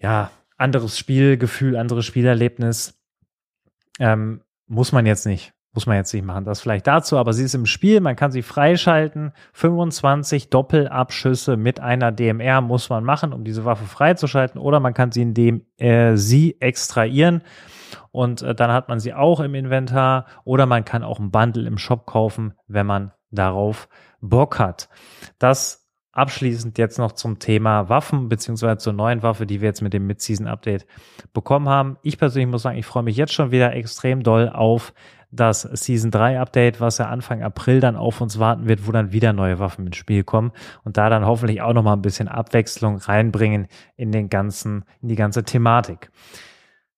[0.00, 2.98] ja, anderes Spielgefühl, anderes Spielerlebnis.
[3.98, 5.52] Ähm, muss man jetzt nicht.
[5.72, 6.44] Muss man jetzt nicht machen.
[6.44, 9.32] Das vielleicht dazu, aber sie ist im Spiel, man kann sie freischalten.
[9.52, 14.60] 25 Doppelabschüsse mit einer DMR muss man machen, um diese Waffe freizuschalten.
[14.60, 17.42] Oder man kann sie in dem äh, sie extrahieren
[18.10, 20.26] und äh, dann hat man sie auch im Inventar.
[20.44, 23.88] Oder man kann auch ein Bundle im Shop kaufen, wenn man darauf
[24.20, 24.88] Bock hat.
[25.38, 29.92] Das Abschließend jetzt noch zum Thema Waffen, beziehungsweise zur neuen Waffe, die wir jetzt mit
[29.92, 30.86] dem Mid-Season-Update
[31.32, 31.98] bekommen haben.
[32.02, 34.92] Ich persönlich muss sagen, ich freue mich jetzt schon wieder extrem doll auf
[35.30, 39.12] das Season 3 Update, was ja Anfang April dann auf uns warten wird, wo dann
[39.12, 40.50] wieder neue Waffen ins Spiel kommen
[40.82, 45.16] und da dann hoffentlich auch nochmal ein bisschen Abwechslung reinbringen in den ganzen, in die
[45.16, 46.10] ganze Thematik.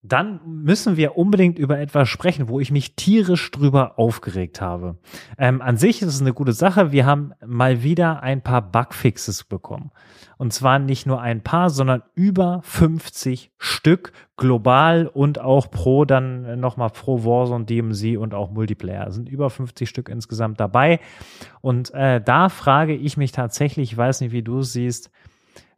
[0.04, 4.98] Dann müssen wir unbedingt über etwas sprechen, wo ich mich tierisch drüber aufgeregt habe.
[5.38, 6.90] Ähm, an sich ist es eine gute Sache.
[6.90, 9.92] Wir haben mal wieder ein paar Bugfixes bekommen.
[10.38, 16.58] Und zwar nicht nur ein paar, sondern über 50 Stück global und auch pro dann
[16.58, 19.06] nochmal pro Warzone, DMZ und auch Multiplayer.
[19.06, 20.98] Es sind über 50 Stück insgesamt dabei.
[21.60, 25.12] Und äh, da frage ich mich tatsächlich, ich weiß nicht, wie du es siehst,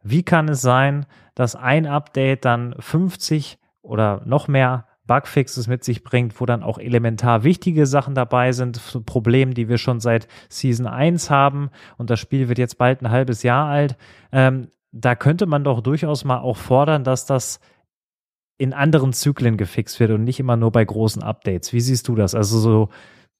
[0.01, 6.03] wie kann es sein, dass ein Update dann 50 oder noch mehr Bugfixes mit sich
[6.03, 10.87] bringt, wo dann auch elementar wichtige Sachen dabei sind, Probleme, die wir schon seit Season
[10.87, 13.97] 1 haben und das Spiel wird jetzt bald ein halbes Jahr alt.
[14.31, 17.59] Ähm, da könnte man doch durchaus mal auch fordern, dass das
[18.57, 21.73] in anderen Zyklen gefixt wird und nicht immer nur bei großen Updates.
[21.73, 22.33] Wie siehst du das?
[22.33, 22.89] Also so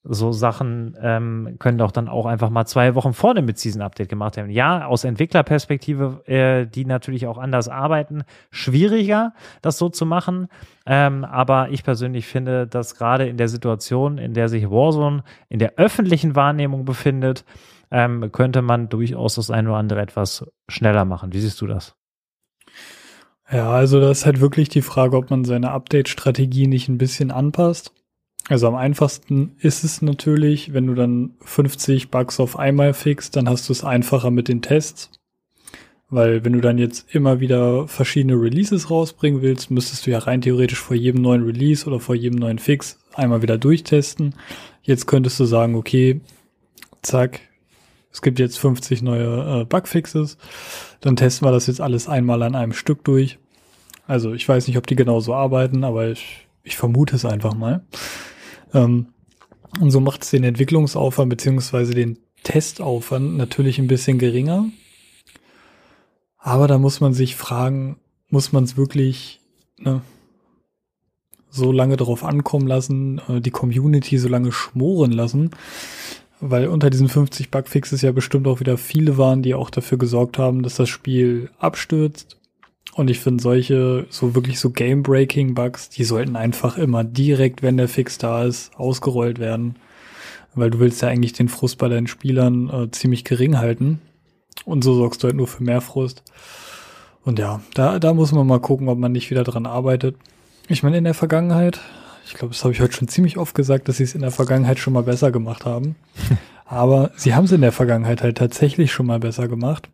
[0.07, 4.37] so Sachen ähm, können doch dann auch einfach mal zwei Wochen vor dem Mid-Season-Update gemacht
[4.37, 4.51] werden.
[4.51, 10.47] Ja, aus Entwicklerperspektive, äh, die natürlich auch anders arbeiten, schwieriger, das so zu machen.
[10.85, 15.59] Ähm, aber ich persönlich finde, dass gerade in der Situation, in der sich Warzone in
[15.59, 17.43] der öffentlichen Wahrnehmung befindet,
[17.91, 21.33] ähm, könnte man durchaus das eine oder andere etwas schneller machen.
[21.33, 21.95] Wie siehst du das?
[23.51, 27.31] Ja, also das ist halt wirklich die Frage, ob man seine Update-Strategie nicht ein bisschen
[27.31, 27.93] anpasst.
[28.47, 33.49] Also am einfachsten ist es natürlich, wenn du dann 50 Bugs auf einmal fixst, dann
[33.49, 35.09] hast du es einfacher mit den Tests.
[36.09, 40.41] Weil wenn du dann jetzt immer wieder verschiedene Releases rausbringen willst, müsstest du ja rein
[40.41, 44.35] theoretisch vor jedem neuen Release oder vor jedem neuen Fix einmal wieder durchtesten.
[44.83, 46.21] Jetzt könntest du sagen, okay,
[47.01, 47.39] zack,
[48.11, 50.37] es gibt jetzt 50 neue äh, Bugfixes,
[51.01, 53.39] dann testen wir das jetzt alles einmal an einem Stück durch.
[54.05, 57.83] Also ich weiß nicht, ob die genauso arbeiten, aber ich, ich vermute es einfach mal.
[58.75, 59.07] Ähm,
[59.79, 64.69] und so macht es den Entwicklungsaufwand beziehungsweise den Testaufwand natürlich ein bisschen geringer.
[66.37, 67.97] Aber da muss man sich fragen,
[68.29, 69.41] muss man es wirklich
[69.79, 70.01] ne,
[71.49, 75.51] so lange darauf ankommen lassen, äh, die Community so lange schmoren lassen,
[76.39, 80.37] weil unter diesen 50 Bugfixes ja bestimmt auch wieder viele waren, die auch dafür gesorgt
[80.37, 82.37] haben, dass das Spiel abstürzt
[82.95, 87.89] und ich finde solche, so wirklich so Game-Breaking-Bugs, die sollten einfach immer direkt, wenn der
[87.89, 89.75] Fix da ist, ausgerollt werden.
[90.53, 93.99] Weil du willst ja eigentlich den Frust bei deinen Spielern äh, ziemlich gering halten.
[94.63, 96.23] Und so sorgst du halt nur für mehr Frust.
[97.25, 100.15] Und ja, da, da muss man mal gucken, ob man nicht wieder dran arbeitet.
[100.69, 101.81] Ich meine, in der Vergangenheit,
[102.25, 104.31] ich glaube, das habe ich heute schon ziemlich oft gesagt, dass sie es in der
[104.31, 105.97] Vergangenheit schon mal besser gemacht haben.
[106.65, 109.89] Aber sie haben es in der Vergangenheit halt tatsächlich schon mal besser gemacht.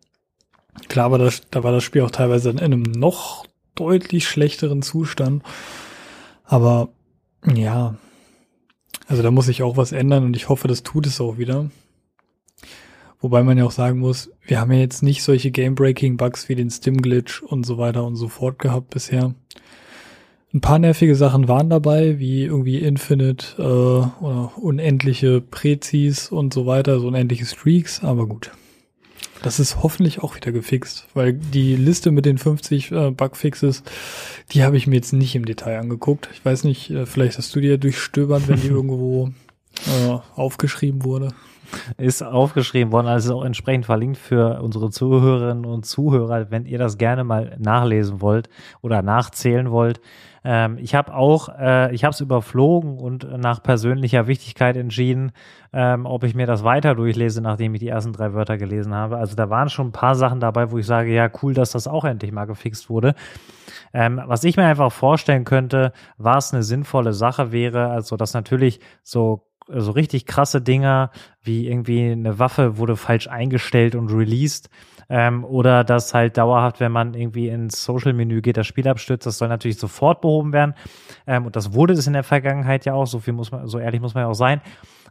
[0.88, 5.42] Klar, aber das, da war das Spiel auch teilweise in einem noch deutlich schlechteren Zustand.
[6.44, 6.88] Aber
[7.46, 7.96] ja,
[9.06, 11.70] also da muss sich auch was ändern und ich hoffe, das tut es auch wieder.
[13.20, 16.70] Wobei man ja auch sagen muss, wir haben ja jetzt nicht solche Game-Breaking-Bugs wie den
[16.70, 19.34] Stim-Glitch und so weiter und so fort gehabt bisher.
[20.52, 23.62] Ein paar nervige Sachen waren dabei, wie irgendwie Infinite äh,
[24.24, 28.50] oder unendliche Prezis und so weiter, so unendliche Streaks, aber gut.
[29.42, 33.82] Das ist hoffentlich auch wieder gefixt, weil die Liste mit den 50 äh, Bugfixes,
[34.52, 36.28] die habe ich mir jetzt nicht im Detail angeguckt.
[36.32, 39.30] Ich weiß nicht, äh, vielleicht hast du dir durchstöbert, wenn die irgendwo
[39.86, 41.34] äh, aufgeschrieben wurde.
[41.96, 46.98] Ist aufgeschrieben worden, also auch entsprechend verlinkt für unsere Zuhörerinnen und Zuhörer, wenn ihr das
[46.98, 48.48] gerne mal nachlesen wollt
[48.82, 50.00] oder nachzählen wollt.
[50.44, 55.32] Ähm, ich habe auch, äh, ich habe es überflogen und nach persönlicher Wichtigkeit entschieden,
[55.72, 59.18] ähm, ob ich mir das weiter durchlese, nachdem ich die ersten drei Wörter gelesen habe.
[59.18, 61.86] Also da waren schon ein paar Sachen dabei, wo ich sage, ja, cool, dass das
[61.86, 63.14] auch endlich mal gefixt wurde.
[63.94, 68.80] Ähm, was ich mir einfach vorstellen könnte, was eine sinnvolle Sache wäre, also dass natürlich
[69.02, 74.68] so so richtig krasse Dinger wie irgendwie eine Waffe wurde falsch eingestellt und released
[75.12, 79.36] ähm, oder dass halt dauerhaft, wenn man irgendwie ins Social-Menü geht, das Spiel abstürzt, das
[79.36, 80.74] soll natürlich sofort behoben werden.
[81.26, 83.78] Ähm, und das wurde es in der Vergangenheit ja auch, so viel muss man, so
[83.78, 84.62] ehrlich muss man ja auch sein.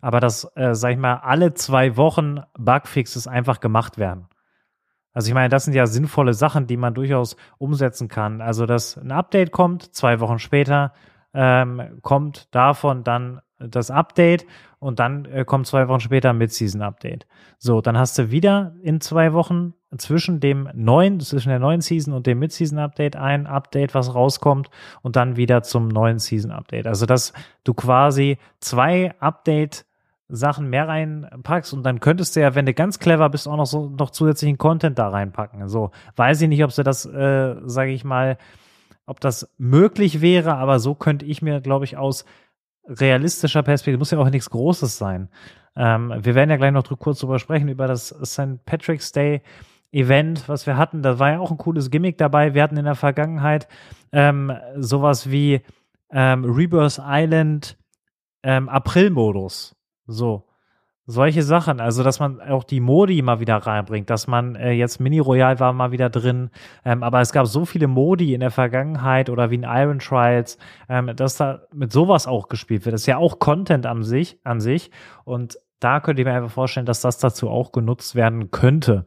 [0.01, 4.25] Aber dass, äh, sag ich mal, alle zwei Wochen Bugfixes einfach gemacht werden.
[5.13, 8.41] Also ich meine, das sind ja sinnvolle Sachen, die man durchaus umsetzen kann.
[8.41, 10.93] Also dass ein Update kommt, zwei Wochen später
[11.35, 14.47] ähm, kommt davon dann das Update
[14.79, 17.27] und dann äh, kommt zwei Wochen später ein Mid-Season-Update.
[17.59, 22.13] So, dann hast du wieder in zwei Wochen zwischen dem neuen, zwischen der neuen Season
[22.13, 24.69] und dem Mid-Season-Update ein Update, was rauskommt
[25.01, 26.87] und dann wieder zum neuen Season-Update.
[26.87, 29.85] Also, dass du quasi zwei Update
[30.29, 33.65] Sachen mehr reinpackst und dann könntest du ja, wenn du ganz clever bist, auch noch
[33.65, 35.67] so noch zusätzlichen Content da reinpacken.
[35.67, 38.37] So, weiß ich nicht, ob sie das, äh, sage ich mal,
[39.05, 42.23] ob das möglich wäre, aber so könnte ich mir, glaube ich, aus
[42.85, 45.27] realistischer Perspektive, muss ja auch nichts Großes sein.
[45.75, 48.63] Ähm, wir werden ja gleich noch kurz drüber sprechen, über das St.
[48.65, 49.41] Patrick's Day
[49.91, 51.01] Event, was wir hatten.
[51.01, 52.53] Da war ja auch ein cooles Gimmick dabei.
[52.53, 53.67] Wir hatten in der Vergangenheit
[54.11, 55.61] ähm, sowas wie
[56.11, 57.77] ähm, Rebirth Island
[58.43, 59.75] ähm, April-Modus.
[60.07, 60.45] So
[61.11, 64.99] solche Sachen, also dass man auch die Modi mal wieder reinbringt, dass man äh, jetzt
[64.99, 66.49] Mini Royal war mal wieder drin,
[66.85, 70.57] ähm, aber es gab so viele Modi in der Vergangenheit oder wie in Iron Trials,
[70.89, 72.93] ähm, dass da mit sowas auch gespielt wird.
[72.93, 74.91] Das ist ja auch Content an sich, an sich
[75.25, 79.05] und da könnte ich mir einfach vorstellen, dass das dazu auch genutzt werden könnte.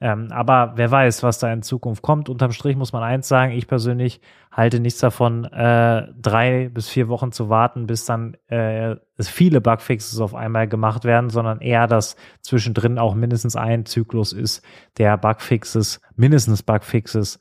[0.00, 2.28] Ähm, aber wer weiß, was da in Zukunft kommt.
[2.28, 7.08] Unterm Strich muss man eins sagen, ich persönlich halte nichts davon, äh, drei bis vier
[7.08, 12.16] Wochen zu warten, bis dann äh, viele Bugfixes auf einmal gemacht werden, sondern eher, dass
[12.40, 14.64] zwischendrin auch mindestens ein Zyklus ist,
[14.98, 17.40] der Bugfixes, mindestens Bugfixes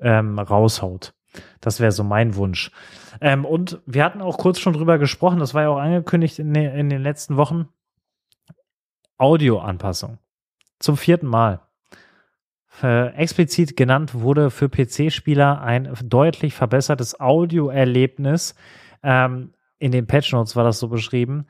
[0.00, 1.14] ähm, raushaut.
[1.60, 2.70] Das wäre so mein Wunsch.
[3.20, 6.52] Ähm, und wir hatten auch kurz schon drüber gesprochen, das war ja auch angekündigt in,
[6.52, 7.68] den, in den letzten Wochen,
[9.18, 10.18] Audioanpassung.
[10.78, 11.60] Zum vierten Mal.
[12.82, 18.54] Äh, explizit genannt wurde für PC-Spieler ein deutlich verbessertes Audioerlebnis.
[19.02, 21.46] Ähm, in den Patch Notes war das so beschrieben.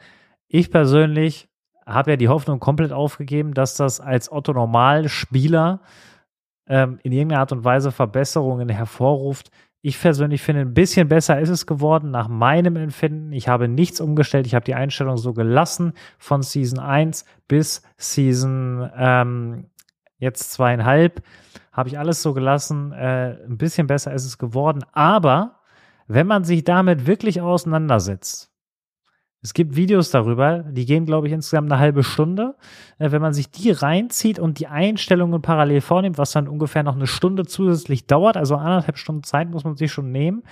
[0.48, 1.48] Ich persönlich
[1.85, 5.81] habe ja die Hoffnung komplett aufgegeben, dass das als Otto Normalspieler
[6.68, 9.50] ähm, in irgendeiner Art und Weise Verbesserungen hervorruft.
[9.88, 13.31] Ich persönlich finde, ein bisschen besser ist es geworden nach meinem Empfinden.
[13.31, 14.44] Ich habe nichts umgestellt.
[14.44, 19.66] Ich habe die Einstellung so gelassen von Season 1 bis Season ähm,
[20.18, 21.22] jetzt zweieinhalb.
[21.70, 22.90] Habe ich alles so gelassen.
[22.90, 24.85] Äh, ein bisschen besser ist es geworden.
[24.90, 25.61] Aber
[26.09, 28.51] wenn man sich damit wirklich auseinandersetzt,
[29.42, 32.57] es gibt Videos darüber, die gehen, glaube ich, insgesamt eine halbe Stunde.
[32.99, 36.96] Äh, wenn man sich die reinzieht und die Einstellungen parallel vornimmt, was dann ungefähr noch
[36.96, 40.42] eine Stunde zusätzlich dauert, also anderthalb Stunden Zeit muss man sich schon nehmen,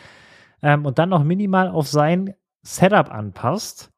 [0.62, 3.90] ähm, und dann noch minimal auf sein Setup anpasst,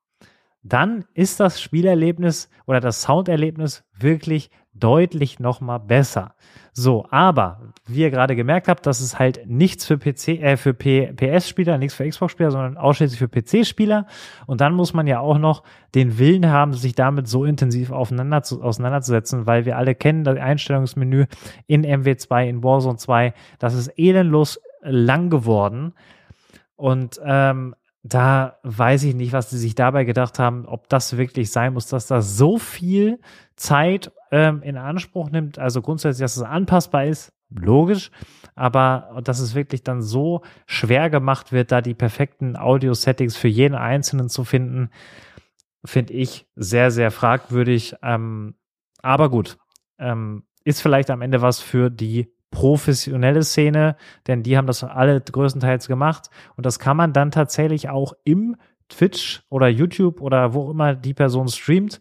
[0.63, 6.35] dann ist das Spielerlebnis oder das Sounderlebnis wirklich deutlich nochmal besser.
[6.73, 10.75] So, aber wie ihr gerade gemerkt habt, das ist halt nichts für PC, äh, für
[10.75, 14.07] PS-Spieler, nichts für Xbox-Spieler, sondern ausschließlich für PC-Spieler.
[14.47, 15.63] Und dann muss man ja auch noch
[15.95, 20.37] den Willen haben, sich damit so intensiv aufeinander zu, auseinanderzusetzen, weil wir alle kennen das
[20.37, 21.25] Einstellungsmenü
[21.67, 23.33] in MW2, in Warzone 2.
[23.59, 25.95] Das ist elendlos lang geworden.
[26.77, 31.51] Und ähm, da weiß ich nicht, was sie sich dabei gedacht haben, ob das wirklich
[31.51, 33.19] sein muss, dass da so viel
[33.57, 35.59] Zeit ähm, in Anspruch nimmt.
[35.59, 38.11] Also grundsätzlich, dass es anpassbar ist, logisch,
[38.55, 43.75] aber dass es wirklich dann so schwer gemacht wird, da die perfekten Audio-Settings für jeden
[43.75, 44.91] Einzelnen zu finden,
[45.87, 47.95] finde ich sehr, sehr fragwürdig.
[48.03, 48.57] Ähm,
[49.01, 49.57] aber gut,
[49.99, 53.97] ähm, ist vielleicht am Ende was für die professionelle Szene,
[54.27, 58.57] denn die haben das alle größtenteils gemacht und das kann man dann tatsächlich auch im
[58.89, 62.01] Twitch oder YouTube oder wo immer die Person streamt,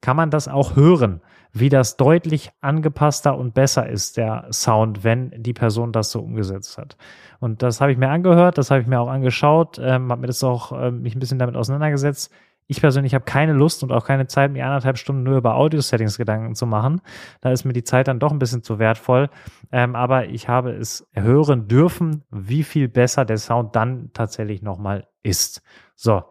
[0.00, 1.20] kann man das auch hören,
[1.58, 6.76] wie das deutlich angepasster und besser ist, der Sound, wenn die Person das so umgesetzt
[6.76, 6.96] hat.
[7.40, 10.26] Und das habe ich mir angehört, das habe ich mir auch angeschaut, ähm, habe mir
[10.26, 12.30] das auch äh, mich ein bisschen damit auseinandergesetzt.
[12.68, 16.18] Ich persönlich habe keine Lust und auch keine Zeit, mir anderthalb Stunden nur über Audio-Settings
[16.18, 17.00] Gedanken zu machen.
[17.40, 19.30] Da ist mir die Zeit dann doch ein bisschen zu wertvoll.
[19.70, 25.06] Ähm, aber ich habe es hören dürfen, wie viel besser der Sound dann tatsächlich nochmal
[25.22, 25.62] ist.
[25.94, 26.24] So,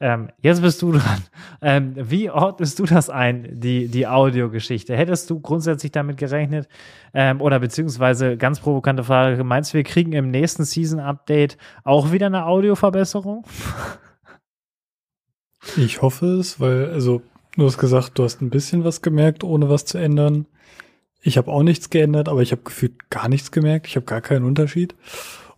[0.00, 1.22] ähm, jetzt bist du dran.
[1.60, 4.96] Ähm, wie ordnest du das ein, die, die Audiogeschichte?
[4.96, 6.68] Hättest du grundsätzlich damit gerechnet?
[7.12, 12.26] Ähm, oder beziehungsweise ganz provokante Frage, meinst du, wir kriegen im nächsten Season-Update auch wieder
[12.26, 13.44] eine Audioverbesserung?
[15.76, 17.20] Ich hoffe es, weil, also,
[17.56, 20.46] du hast gesagt, du hast ein bisschen was gemerkt, ohne was zu ändern.
[21.20, 23.86] Ich habe auch nichts geändert, aber ich habe gefühlt gar nichts gemerkt.
[23.86, 24.94] Ich habe gar keinen Unterschied.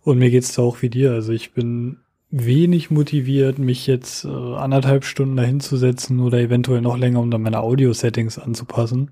[0.01, 1.11] Und mir geht's da auch wie dir.
[1.11, 1.99] Also ich bin
[2.31, 7.59] wenig motiviert, mich jetzt äh, anderthalb Stunden dahinzusetzen oder eventuell noch länger, um dann meine
[7.59, 9.11] Audio-Settings anzupassen.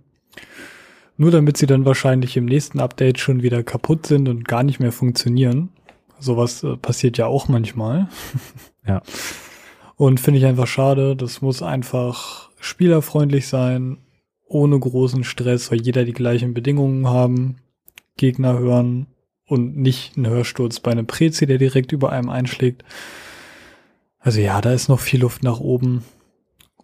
[1.17, 4.79] Nur damit sie dann wahrscheinlich im nächsten Update schon wieder kaputt sind und gar nicht
[4.79, 5.69] mehr funktionieren.
[6.17, 8.09] Sowas äh, passiert ja auch manchmal.
[8.87, 9.03] Ja.
[9.97, 11.15] Und finde ich einfach schade.
[11.15, 13.97] Das muss einfach spielerfreundlich sein,
[14.47, 17.57] ohne großen Stress, soll jeder die gleichen Bedingungen haben,
[18.17, 19.05] Gegner hören,
[19.49, 22.83] und nicht ein Hörsturz bei einem Prezi, der direkt über einem einschlägt.
[24.19, 26.03] Also ja, da ist noch viel Luft nach oben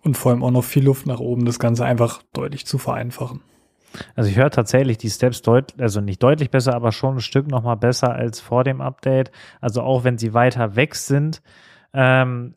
[0.01, 3.41] und vor allem auch noch viel Luft nach oben, das Ganze einfach deutlich zu vereinfachen.
[4.15, 7.47] Also ich höre tatsächlich die Steps deutlich, also nicht deutlich besser, aber schon ein Stück
[7.47, 9.32] noch mal besser als vor dem Update.
[9.62, 11.41] Also auch wenn sie weiter weg sind.
[11.93, 12.56] Ähm,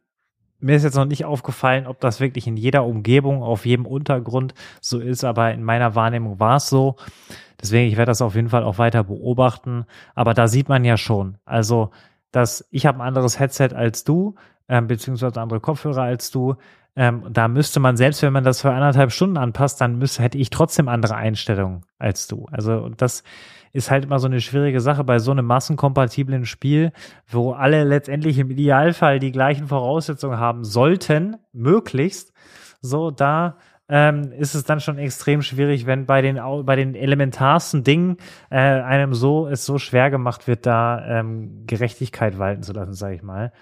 [0.59, 4.55] mir ist jetzt noch nicht aufgefallen, ob das wirklich in jeder Umgebung, auf jedem Untergrund
[4.81, 6.97] so ist, aber in meiner Wahrnehmung war es so.
[7.61, 9.85] Deswegen, ich werde das auf jeden Fall auch weiter beobachten.
[10.15, 11.91] Aber da sieht man ja schon, also,
[12.31, 14.37] dass ich habe ein anderes Headset als du,
[14.69, 16.57] ähm, beziehungsweise andere Kopfhörer als du.
[16.95, 20.39] Ähm, da müsste man, selbst wenn man das für anderthalb Stunden anpasst, dann müsste, hätte
[20.39, 22.47] ich trotzdem andere Einstellungen als du.
[22.51, 23.23] Also das
[23.73, 26.93] ist halt immer so eine schwierige Sache bei so einem massenkompatiblen Spiel,
[27.27, 32.33] wo alle letztendlich im Idealfall die gleichen Voraussetzungen haben sollten, möglichst.
[32.81, 33.57] So, da
[33.89, 38.19] ähm, ist es dann schon extrem schwierig, wenn bei den bei den elementarsten Dingen
[38.51, 43.15] äh, einem so es so schwer gemacht wird, da ähm, Gerechtigkeit walten zu lassen, sage
[43.15, 43.53] ich mal.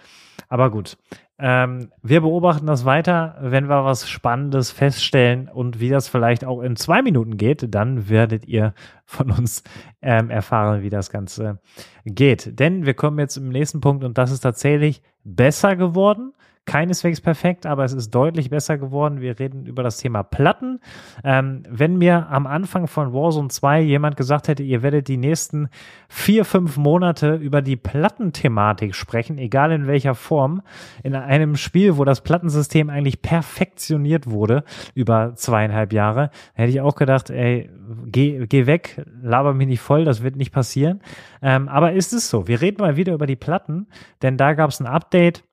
[0.49, 0.97] Aber gut,
[1.39, 3.37] ähm, wir beobachten das weiter.
[3.41, 8.09] Wenn wir was Spannendes feststellen und wie das vielleicht auch in zwei Minuten geht, dann
[8.09, 9.62] werdet ihr von uns
[10.03, 11.61] ähm, erfahren, wie das Ganze
[12.05, 12.59] geht.
[12.59, 16.33] Denn wir kommen jetzt im nächsten Punkt und das ist tatsächlich besser geworden
[16.67, 19.21] keineswegs perfekt, aber es ist deutlich besser geworden.
[19.21, 20.81] Wir reden über das Thema Platten.
[21.25, 25.69] Ähm, wenn mir am Anfang von Warzone 2 jemand gesagt hätte, ihr werdet die nächsten
[26.09, 30.63] vier, fünf Monate über die Plattenthematik sprechen, egal in welcher Form,
[31.03, 36.97] in einem Spiel, wo das Plattensystem eigentlich perfektioniert wurde über zweieinhalb Jahre, hätte ich auch
[36.97, 37.71] gedacht, ey,
[38.07, 41.01] geh, geh weg, laber mich nicht voll, das wird nicht passieren.
[41.43, 42.49] Ähm, aber ist es so?
[42.49, 43.87] Wir reden mal wieder über die Platten,
[44.23, 45.45] denn da gab es ein Update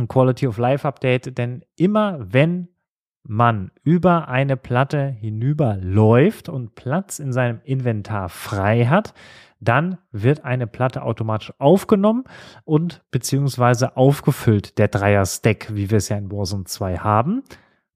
[0.00, 2.68] ein Quality of Life Update, denn immer wenn
[3.22, 9.14] man über eine Platte hinüberläuft und Platz in seinem Inventar frei hat,
[9.60, 12.24] dann wird eine Platte automatisch aufgenommen
[12.64, 17.42] und beziehungsweise aufgefüllt, der Dreier-Stack, wie wir es ja in Warzone 2 haben.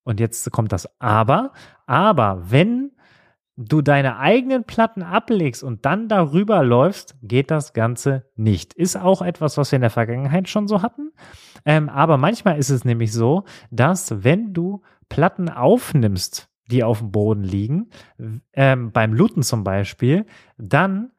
[0.03, 1.53] Und jetzt kommt das Aber.
[1.87, 2.93] Aber wenn
[3.57, 8.75] du deine eigenen Platten ablegst und dann darüber läufst, geht das Ganze nicht.
[8.75, 11.13] Ist auch etwas, was wir in der Vergangenheit schon so hatten.
[11.65, 17.13] Ähm, aber manchmal ist es nämlich so, dass wenn du Platten aufnimmst, die auf dem
[17.13, 17.91] Boden liegen,
[18.55, 20.27] ähm, beim Looten zum Beispiel,
[20.57, 21.13] dann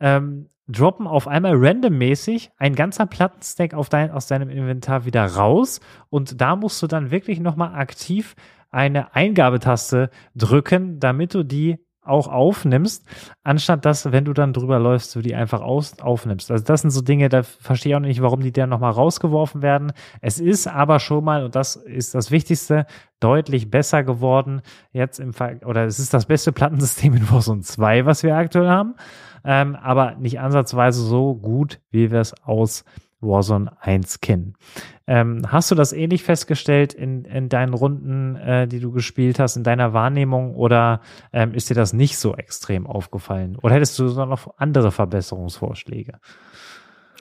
[0.00, 6.40] ähm, droppen auf einmal randommäßig ein ganzer Plattenstack dein, aus deinem Inventar wieder raus und
[6.40, 8.34] da musst du dann wirklich nochmal aktiv
[8.70, 13.06] eine Eingabetaste drücken, damit du die auch aufnimmst,
[13.44, 16.50] anstatt dass, wenn du dann drüber läufst, du die einfach aus, aufnimmst.
[16.50, 19.62] Also das sind so Dinge, da verstehe ich auch nicht, warum die dann nochmal rausgeworfen
[19.62, 19.92] werden.
[20.20, 22.86] Es ist aber schon mal, und das ist das Wichtigste,
[23.20, 24.62] deutlich besser geworden.
[24.92, 28.68] Jetzt im Fall, oder es ist das beste Plattensystem in Warzone 2, was wir aktuell
[28.68, 28.94] haben,
[29.44, 32.84] ähm, aber nicht ansatzweise so gut, wie wir es aus
[33.20, 34.54] Warzone 1 kennen.
[35.06, 39.56] Ähm, hast du das ähnlich festgestellt in, in deinen Runden, äh, die du gespielt hast,
[39.56, 41.00] in deiner Wahrnehmung oder
[41.32, 43.56] ähm, ist dir das nicht so extrem aufgefallen?
[43.56, 46.18] Oder hättest du noch andere Verbesserungsvorschläge?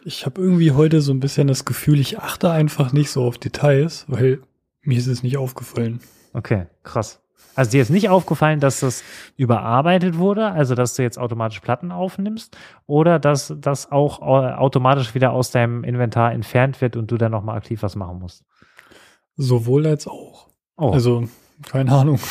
[0.04, 3.38] Ich habe irgendwie heute so ein bisschen das Gefühl, ich achte einfach nicht so auf
[3.38, 4.41] Details, weil
[4.82, 6.00] mir ist es nicht aufgefallen.
[6.34, 7.22] Okay, krass.
[7.60, 9.03] Also dir ist nicht aufgefallen, dass das
[9.36, 12.55] überarbeitet wurde, also dass du jetzt automatisch Platten aufnimmst
[12.88, 17.34] oder dass das auch äh, automatisch wieder aus deinem Inventar entfernt wird und du dann
[17.34, 18.45] nochmal aktiv was machen musst?
[19.36, 20.47] Sowohl als auch.
[20.78, 20.91] Oh.
[20.91, 21.28] Also,
[21.70, 22.22] keine Ahnung.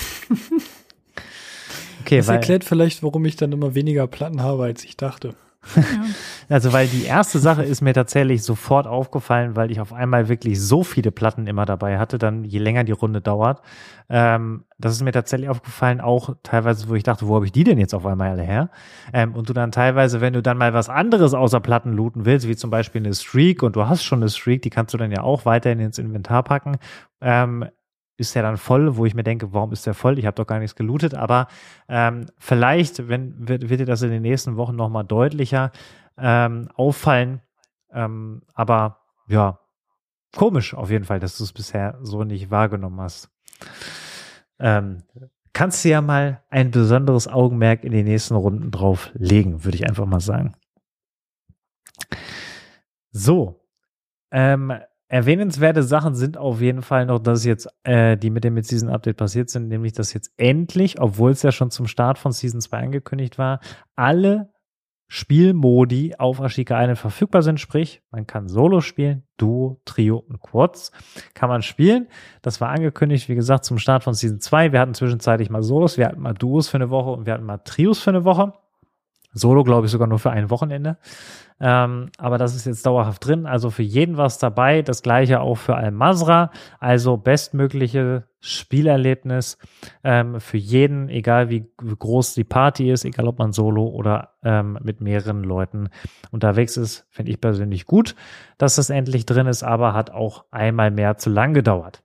[2.01, 5.35] okay, das erklärt vielleicht, warum ich dann immer weniger Platten habe, als ich dachte.
[6.49, 10.61] Also, weil die erste Sache ist mir tatsächlich sofort aufgefallen, weil ich auf einmal wirklich
[10.61, 13.61] so viele Platten immer dabei hatte, dann je länger die Runde dauert.
[14.09, 17.65] Ähm, das ist mir tatsächlich aufgefallen, auch teilweise, wo ich dachte, wo habe ich die
[17.65, 18.71] denn jetzt auf einmal alle her?
[19.13, 22.49] Ähm, und du dann teilweise, wenn du dann mal was anderes außer Platten looten willst,
[22.49, 25.13] wie zum Beispiel eine Streak und du hast schon eine Streak, die kannst du dann
[25.13, 26.79] ja auch weiterhin ins Inventar packen,
[27.21, 27.67] ähm,
[28.19, 30.19] ist der dann voll, wo ich mir denke, warum ist der voll?
[30.19, 31.47] Ich habe doch gar nichts gelootet, aber
[31.89, 35.71] ähm, vielleicht wenn, wird, wird dir das in den nächsten Wochen nochmal deutlicher
[36.19, 37.41] ähm, auffallen.
[37.93, 38.99] Ähm, aber
[39.29, 39.61] ja,
[40.37, 43.31] komisch auf jeden Fall, dass du es bisher so nicht wahrgenommen hast.
[44.59, 45.05] Ähm,
[45.53, 49.89] kannst du ja mal ein besonderes Augenmerk in die nächsten Runden drauf legen, würde ich
[49.89, 50.57] einfach mal sagen.
[53.13, 53.65] So,
[54.31, 54.73] ähm,
[55.09, 59.17] Erwähnenswerte Sachen sind auf jeden Fall noch, dass jetzt, äh, die mit dem Mid-Season Update
[59.17, 62.79] passiert sind, nämlich dass jetzt endlich, obwohl es ja schon zum Start von Season 2
[62.79, 63.61] angekündigt war,
[63.97, 64.51] alle
[65.11, 67.59] Spielmodi auf Ashika Island verfügbar sind.
[67.59, 70.93] Sprich, man kann Solo spielen, Duo, Trio und Quads
[71.33, 72.09] kann man spielen.
[72.43, 74.73] Das war angekündigt, wie gesagt, zum Start von Season 2.
[74.73, 77.47] Wir hatten zwischenzeitlich mal Solos, wir hatten mal Duos für eine Woche und wir hatten
[77.47, 78.53] mal Trios für eine Woche.
[79.33, 80.99] Solo, glaube ich, sogar nur für ein Wochenende.
[81.61, 83.47] Ähm, aber das ist jetzt dauerhaft drin.
[83.47, 84.83] Also für jeden was dabei.
[84.83, 86.51] Das gleiche auch für Al-Masra.
[86.79, 89.59] Also bestmögliche Spielerlebnis
[90.05, 94.79] ähm, für jeden, egal wie groß die Party ist, egal ob man solo oder ähm,
[94.83, 95.89] mit mehreren Leuten
[96.31, 97.07] unterwegs ist.
[97.11, 98.15] Finde ich persönlich gut,
[98.57, 102.05] dass das endlich drin ist, aber hat auch einmal mehr zu lang gedauert.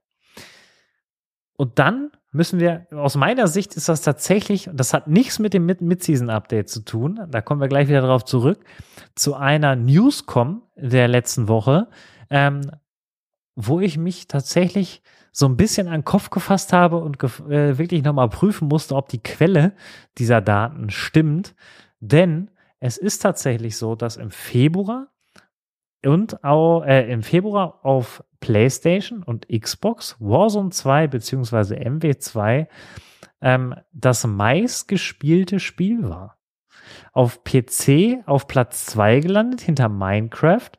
[1.56, 5.54] Und dann müssen wir, aus meiner Sicht ist das tatsächlich, und das hat nichts mit
[5.54, 8.64] dem Mid-Season-Update zu tun, da kommen wir gleich wieder darauf zurück,
[9.14, 11.88] zu einer Newscom der letzten Woche,
[12.30, 12.70] ähm,
[13.54, 17.78] wo ich mich tatsächlich so ein bisschen an den Kopf gefasst habe und gef äh,
[17.78, 19.72] wirklich nochmal prüfen musste, ob die Quelle
[20.18, 21.54] dieser Daten stimmt.
[22.00, 25.08] Denn es ist tatsächlich so, dass im Februar
[26.04, 31.76] und auch äh, im Februar auf PlayStation und Xbox Warzone 2 bzw.
[31.88, 32.66] MW2
[33.40, 36.36] ähm, das meistgespielte Spiel war.
[37.12, 40.72] Auf PC auf Platz 2 gelandet hinter Minecraft.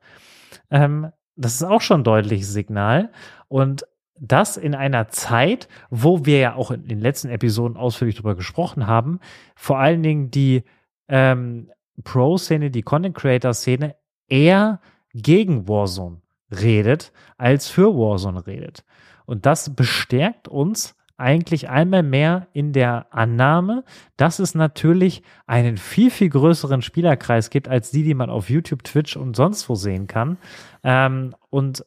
[0.70, 3.12] Ähm, das ist auch schon ein deutliches Signal.
[3.48, 3.88] Und
[4.20, 8.86] das in einer Zeit, wo wir ja auch in den letzten Episoden ausführlich darüber gesprochen
[8.86, 9.20] haben,
[9.56, 10.66] vor allen Dingen die
[11.08, 11.72] ähm,
[12.04, 13.96] Pro-Szene, die Content-Creator-Szene
[14.28, 14.82] eher
[15.16, 18.84] gegen Warzone redet, als für Warzone redet.
[19.26, 23.84] Und das bestärkt uns eigentlich einmal mehr in der Annahme,
[24.18, 28.84] dass es natürlich einen viel, viel größeren Spielerkreis gibt, als die, die man auf YouTube,
[28.84, 30.38] Twitch und sonst wo sehen kann.
[30.84, 31.86] Ähm, und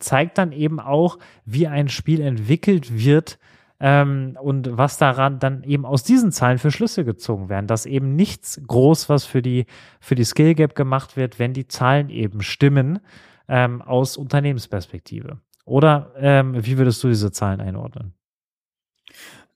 [0.00, 3.38] zeigt dann eben auch, wie ein Spiel entwickelt wird,
[3.80, 8.16] ähm, und was daran dann eben aus diesen Zahlen für Schlüsse gezogen werden, dass eben
[8.16, 9.66] nichts groß, was für die,
[10.00, 12.98] für die Skill Gap gemacht wird, wenn die Zahlen eben stimmen
[13.48, 15.40] ähm, aus Unternehmensperspektive.
[15.64, 18.14] Oder ähm, wie würdest du diese Zahlen einordnen?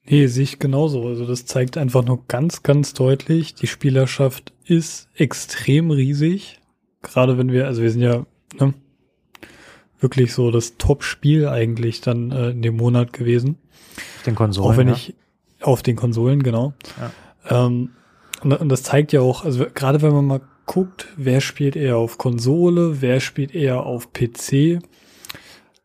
[0.05, 1.07] Nee, sehe ich genauso.
[1.07, 6.59] Also das zeigt einfach nur ganz, ganz deutlich, die Spielerschaft ist extrem riesig.
[7.01, 8.25] Gerade wenn wir, also wir sind ja
[8.59, 8.73] ne,
[9.99, 13.57] wirklich so das Top-Spiel eigentlich dann äh, in dem Monat gewesen.
[14.17, 14.71] Auf den Konsolen.
[14.71, 14.93] Auch wenn ja.
[14.93, 15.15] ich
[15.61, 16.73] auf den Konsolen, genau.
[17.49, 17.65] Ja.
[17.65, 17.91] Ähm,
[18.41, 21.97] und, und, das zeigt ja auch, also gerade wenn man mal guckt, wer spielt eher
[21.97, 24.79] auf Konsole, wer spielt eher auf PC,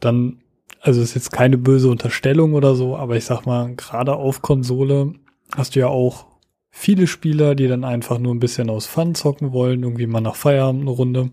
[0.00, 0.40] dann,
[0.80, 5.14] also ist jetzt keine böse Unterstellung oder so, aber ich sag mal, gerade auf Konsole
[5.56, 6.26] hast du ja auch
[6.70, 10.36] viele Spieler, die dann einfach nur ein bisschen aus Fun zocken wollen, irgendwie mal nach
[10.36, 11.30] Feierabend eine Runde.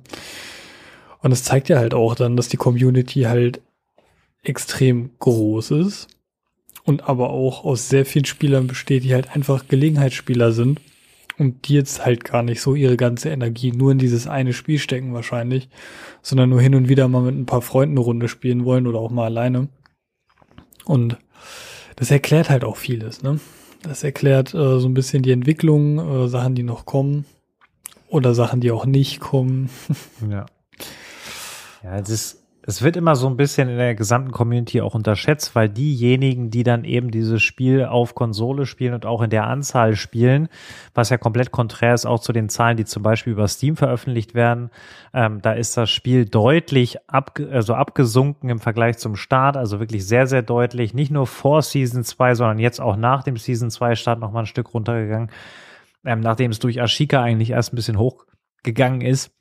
[1.22, 3.62] Und es zeigt ja halt auch dann, dass die Community halt
[4.43, 6.08] extrem groß ist
[6.84, 10.80] und aber auch aus sehr vielen Spielern besteht, die halt einfach Gelegenheitsspieler sind
[11.38, 14.80] und die jetzt halt gar nicht so ihre ganze Energie nur in dieses eine Spiel
[14.80, 15.70] stecken wahrscheinlich,
[16.22, 19.00] sondern nur hin und wieder mal mit ein paar Freunden eine Runde spielen wollen oder
[19.00, 19.68] auch mal alleine.
[20.86, 21.18] Und
[21.96, 23.40] das erklärt halt auch vieles, ne?
[23.84, 27.26] Das erklärt äh, so ein bisschen die Entwicklung, äh, Sachen, die noch kommen
[28.08, 29.70] oder Sachen, die auch nicht kommen.
[30.30, 30.46] Ja.
[31.84, 35.53] Ja, es ist, es wird immer so ein bisschen in der gesamten Community auch unterschätzt,
[35.53, 39.95] weil diejenigen, die dann eben dieses Spiel auf Konsole spielen und auch in der Anzahl
[39.95, 40.49] spielen,
[40.95, 44.34] was ja komplett konträr ist auch zu den Zahlen, die zum Beispiel über Steam veröffentlicht
[44.34, 44.72] werden,
[45.13, 50.07] ähm, da ist das Spiel deutlich ab, also abgesunken im Vergleich zum Start, also wirklich
[50.07, 53.93] sehr, sehr deutlich, nicht nur vor Season 2, sondern jetzt auch nach dem Season 2
[53.93, 55.30] Start nochmal ein Stück runtergegangen,
[56.03, 59.35] ähm, nachdem es durch Ashika eigentlich erst ein bisschen hochgegangen ist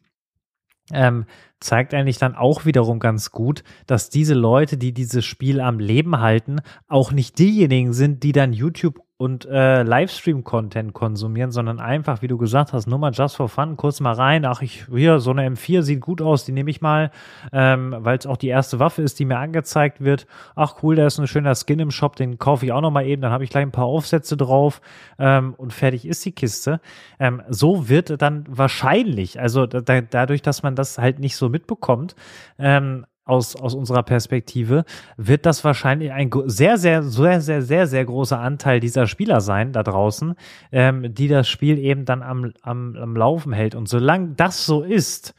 [0.93, 1.26] ähm,
[1.61, 6.20] zeigt eigentlich dann auch wiederum ganz gut, dass diese Leute, die dieses Spiel am Leben
[6.20, 12.27] halten, auch nicht diejenigen sind, die dann YouTube und äh, Livestream-Content konsumieren, sondern einfach, wie
[12.27, 15.31] du gesagt hast, nur mal just for fun, kurz mal rein, ach, ich, hier, so
[15.31, 17.12] eine M4 sieht gut aus, die nehme ich mal,
[17.53, 20.27] ähm, weil es auch die erste Waffe ist, die mir angezeigt wird.
[20.57, 23.07] Ach cool, da ist ein schöner Skin im Shop, den kaufe ich auch noch mal
[23.07, 24.81] eben, dann habe ich gleich ein paar Aufsätze drauf
[25.21, 26.81] ähm, und fertig ist die Kiste.
[27.21, 32.17] Ähm, so wird dann wahrscheinlich, also da, dadurch, dass man das halt nicht so mitbekommt,
[32.59, 34.85] ähm, aus, aus unserer Perspektive,
[35.16, 39.72] wird das wahrscheinlich ein sehr, sehr, sehr, sehr, sehr, sehr großer Anteil dieser Spieler sein
[39.72, 40.35] da draußen,
[40.72, 43.75] ähm, die das Spiel eben dann am, am, am Laufen hält.
[43.75, 45.35] Und solange das so ist,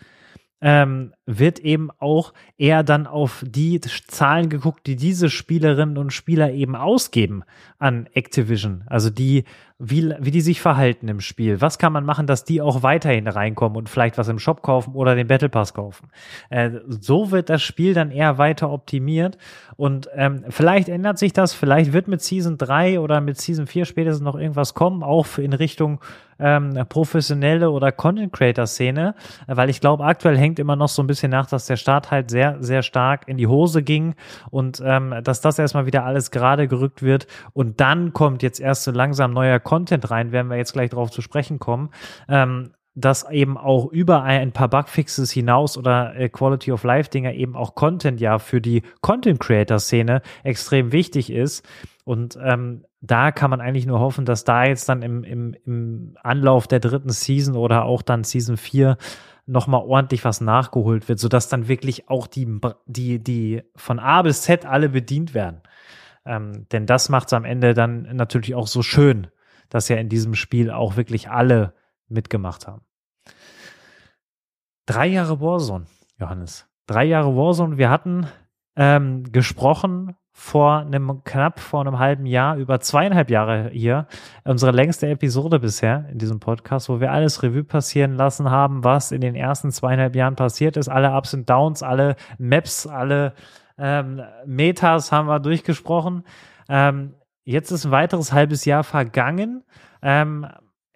[0.61, 6.51] ähm, wird eben auch eher dann auf die Zahlen geguckt, die diese Spielerinnen und Spieler
[6.51, 7.43] eben ausgeben
[7.79, 8.83] an Activision.
[8.87, 9.43] Also die,
[9.77, 11.59] wie, wie die sich verhalten im Spiel.
[11.59, 14.93] Was kann man machen, dass die auch weiterhin reinkommen und vielleicht was im Shop kaufen
[14.93, 16.09] oder den Battle Pass kaufen.
[16.49, 19.37] Äh, so wird das Spiel dann eher weiter optimiert
[19.75, 23.85] und ähm, vielleicht ändert sich das, vielleicht wird mit Season 3 oder mit Season 4
[23.85, 25.99] spätestens noch irgendwas kommen, auch in Richtung
[26.39, 29.15] ähm, professionelle oder Content Creator Szene,
[29.47, 32.29] weil ich glaube, aktuell hängt immer noch so ein bisschen nach, dass der Start halt
[32.29, 34.15] sehr, sehr stark in die Hose ging
[34.49, 38.83] und ähm, dass das erstmal wieder alles gerade gerückt wird und dann kommt jetzt erst
[38.83, 41.89] so langsam neuer Content rein, werden wir jetzt gleich darauf zu sprechen kommen.
[42.27, 47.33] Ähm, dass eben auch über ein paar Bugfixes hinaus oder äh, Quality of Life Dinger
[47.33, 51.67] eben auch Content ja für die Content Creator Szene extrem wichtig ist.
[52.05, 56.17] Und ähm, da kann man eigentlich nur hoffen, dass da jetzt dann im, im, im
[56.23, 58.97] Anlauf der dritten Season oder auch dann Season 4
[59.45, 64.41] nochmal ordentlich was nachgeholt wird, sodass dann wirklich auch die, die, die von A bis
[64.41, 65.61] Z alle bedient werden.
[66.25, 69.27] Ähm, denn das macht es am Ende dann natürlich auch so schön,
[69.69, 71.73] dass ja in diesem Spiel auch wirklich alle
[72.07, 72.81] mitgemacht haben.
[74.85, 75.85] Drei Jahre Warzone,
[76.19, 76.67] Johannes.
[76.87, 77.77] Drei Jahre Warzone.
[77.77, 78.27] Wir hatten
[78.75, 84.05] ähm, gesprochen vor einem knapp vor einem halben Jahr über zweieinhalb Jahre hier
[84.43, 89.13] unsere längste Episode bisher in diesem Podcast, wo wir alles Revue passieren lassen haben, was
[89.13, 93.33] in den ersten zweieinhalb Jahren passiert ist, alle Ups und Downs, alle Maps, alle
[93.77, 96.25] ähm, Metas haben wir durchgesprochen.
[96.67, 97.13] Ähm,
[97.45, 99.63] jetzt ist ein weiteres halbes Jahr vergangen.
[100.01, 100.45] Ähm,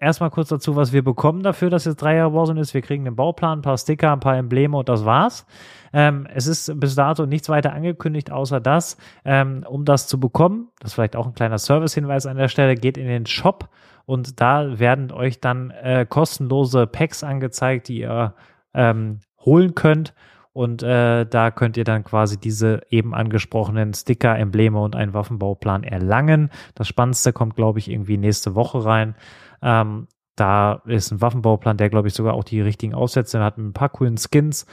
[0.00, 2.74] erstmal kurz dazu, was wir bekommen dafür, dass jetzt drei Jahre Warzone ist.
[2.74, 5.46] Wir kriegen einen Bauplan, ein paar Sticker, ein paar Embleme und das war's.
[5.92, 10.68] Ähm, es ist bis dato nichts weiter angekündigt, außer das, ähm, um das zu bekommen,
[10.80, 13.68] das ist vielleicht auch ein kleiner Service-Hinweis an der Stelle, geht in den Shop
[14.06, 18.34] und da werden euch dann äh, kostenlose Packs angezeigt, die ihr
[18.74, 20.14] ähm, holen könnt.
[20.52, 25.84] Und äh, da könnt ihr dann quasi diese eben angesprochenen Sticker, Embleme und einen Waffenbauplan
[25.84, 26.50] erlangen.
[26.74, 29.14] Das Spannendste kommt, glaube ich, irgendwie nächste Woche rein.
[29.62, 33.66] Ähm, da ist ein Waffenbauplan, der, glaube ich, sogar auch die richtigen Aussätze hat mit
[33.66, 34.66] ein paar coolen Skins.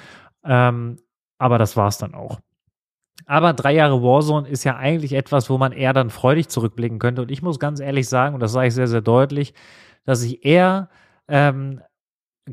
[0.45, 0.97] Ähm,
[1.39, 2.39] aber das war's dann auch.
[3.25, 7.21] Aber drei Jahre Warzone ist ja eigentlich etwas, wo man eher dann freudig zurückblicken könnte.
[7.21, 9.53] Und ich muss ganz ehrlich sagen, und das sage ich sehr, sehr deutlich,
[10.05, 10.89] dass ich eher
[11.27, 11.81] ähm,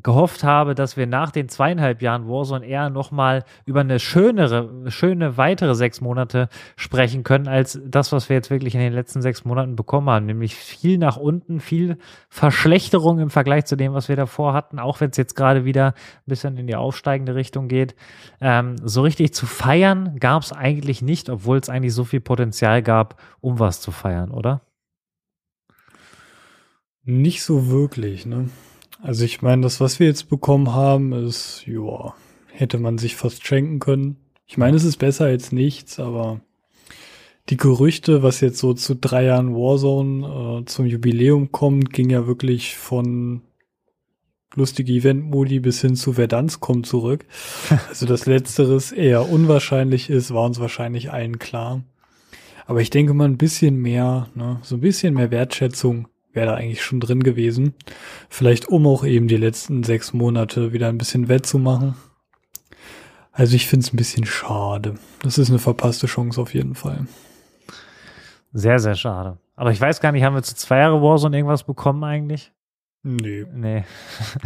[0.02, 5.36] gehofft habe, dass wir nach den zweieinhalb Jahren Warzone eher nochmal über eine schönere, schöne
[5.36, 9.44] weitere sechs Monate sprechen können, als das, was wir jetzt wirklich in den letzten sechs
[9.44, 10.26] Monaten bekommen haben.
[10.26, 15.00] Nämlich viel nach unten, viel Verschlechterung im Vergleich zu dem, was wir davor hatten, auch
[15.00, 15.94] wenn es jetzt gerade wieder ein
[16.26, 17.94] bisschen in die aufsteigende Richtung geht.
[18.40, 22.82] Ähm, so richtig zu feiern gab es eigentlich nicht, obwohl es eigentlich so viel Potenzial
[22.82, 24.62] gab, um was zu feiern, oder?
[27.04, 28.48] Nicht so wirklich, ne?
[29.02, 32.14] Also ich meine, das, was wir jetzt bekommen haben, ist, ja,
[32.52, 34.16] hätte man sich fast schenken können.
[34.46, 36.40] Ich meine, es ist besser als nichts, aber
[37.50, 42.26] die Gerüchte, was jetzt so zu drei Jahren Warzone äh, zum Jubiläum kommt, ging ja
[42.26, 43.42] wirklich von
[44.54, 47.26] lustige Event-Modi bis hin zu Verdansk kommt zurück.
[47.88, 51.82] Also das Letzteres eher unwahrscheinlich ist, war uns wahrscheinlich allen klar.
[52.66, 56.54] Aber ich denke mal ein bisschen mehr, ne, so ein bisschen mehr Wertschätzung wäre da
[56.54, 57.74] eigentlich schon drin gewesen.
[58.28, 61.94] Vielleicht um auch eben die letzten sechs Monate wieder ein bisschen wettzumachen.
[63.32, 64.94] Also ich finde es ein bisschen schade.
[65.22, 67.06] Das ist eine verpasste Chance auf jeden Fall.
[68.52, 69.38] Sehr, sehr schade.
[69.56, 72.52] Aber ich weiß gar nicht, haben wir zu zwei Jahre Warzone irgendwas bekommen eigentlich?
[73.02, 73.44] Nee.
[73.52, 73.84] Nee.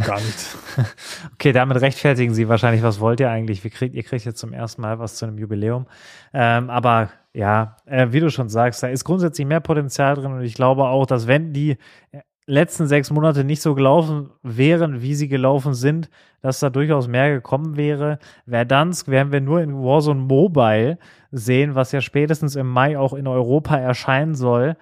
[0.05, 0.57] Gar nichts.
[1.33, 3.63] okay, damit rechtfertigen Sie wahrscheinlich, was wollt ihr eigentlich?
[3.63, 5.85] Wir kriegt, ihr kriegt jetzt zum ersten Mal was zu einem Jubiläum.
[6.33, 10.41] Ähm, aber ja, äh, wie du schon sagst, da ist grundsätzlich mehr Potenzial drin und
[10.41, 11.77] ich glaube auch, dass wenn die
[12.49, 16.09] letzten sechs Monate nicht so gelaufen wären, wie sie gelaufen sind,
[16.41, 18.17] dass da durchaus mehr gekommen wäre.
[18.47, 20.97] Verdansk werden wir nur in Warzone Mobile
[21.31, 24.77] sehen, was ja spätestens im Mai auch in Europa erscheinen soll.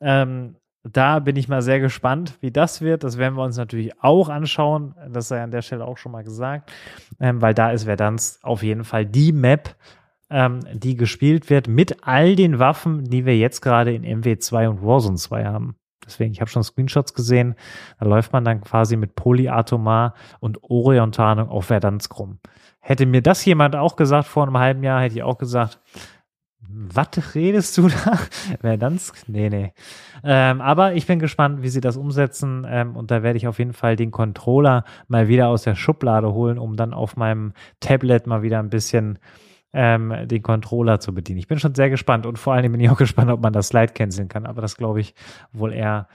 [0.00, 3.04] Ähm, da bin ich mal sehr gespannt, wie das wird.
[3.04, 4.94] Das werden wir uns natürlich auch anschauen.
[5.10, 6.72] Das sei an der Stelle auch schon mal gesagt,
[7.20, 9.76] ähm, weil da ist Verdansk auf jeden Fall die Map,
[10.34, 14.82] ähm, die gespielt wird mit all den Waffen, die wir jetzt gerade in MW2 und
[14.82, 15.76] Warzone 2 haben.
[16.04, 17.54] Deswegen, ich habe schon Screenshots gesehen.
[18.00, 22.40] Da läuft man dann quasi mit Polyatomar und Orion-Tarnung auf Verdansk rum.
[22.80, 25.78] Hätte mir das jemand auch gesagt vor einem halben Jahr, hätte ich auch gesagt,
[26.68, 28.18] was redest du da?
[28.60, 29.28] Verdansk?
[29.28, 29.72] Nee, nee.
[30.24, 32.66] Ähm, aber ich bin gespannt, wie sie das umsetzen.
[32.68, 36.32] Ähm, und da werde ich auf jeden Fall den Controller mal wieder aus der Schublade
[36.32, 39.20] holen, um dann auf meinem Tablet mal wieder ein bisschen
[39.74, 41.38] ähm, den Controller zu bedienen.
[41.38, 43.68] Ich bin schon sehr gespannt und vor allem bin ich auch gespannt, ob man das
[43.68, 45.14] Slide canceln kann, aber das glaube ich
[45.52, 46.08] wohl eher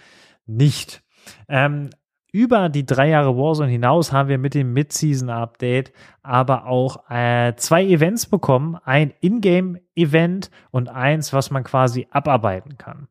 [0.47, 1.03] nicht.
[1.47, 1.89] Ähm,
[2.31, 5.91] über die drei Jahre Warzone hinaus haben wir mit dem Mid-Season-Update
[6.21, 8.77] aber auch äh, zwei Events bekommen.
[8.83, 13.07] Ein Ingame-Event und eins, was man quasi abarbeiten kann.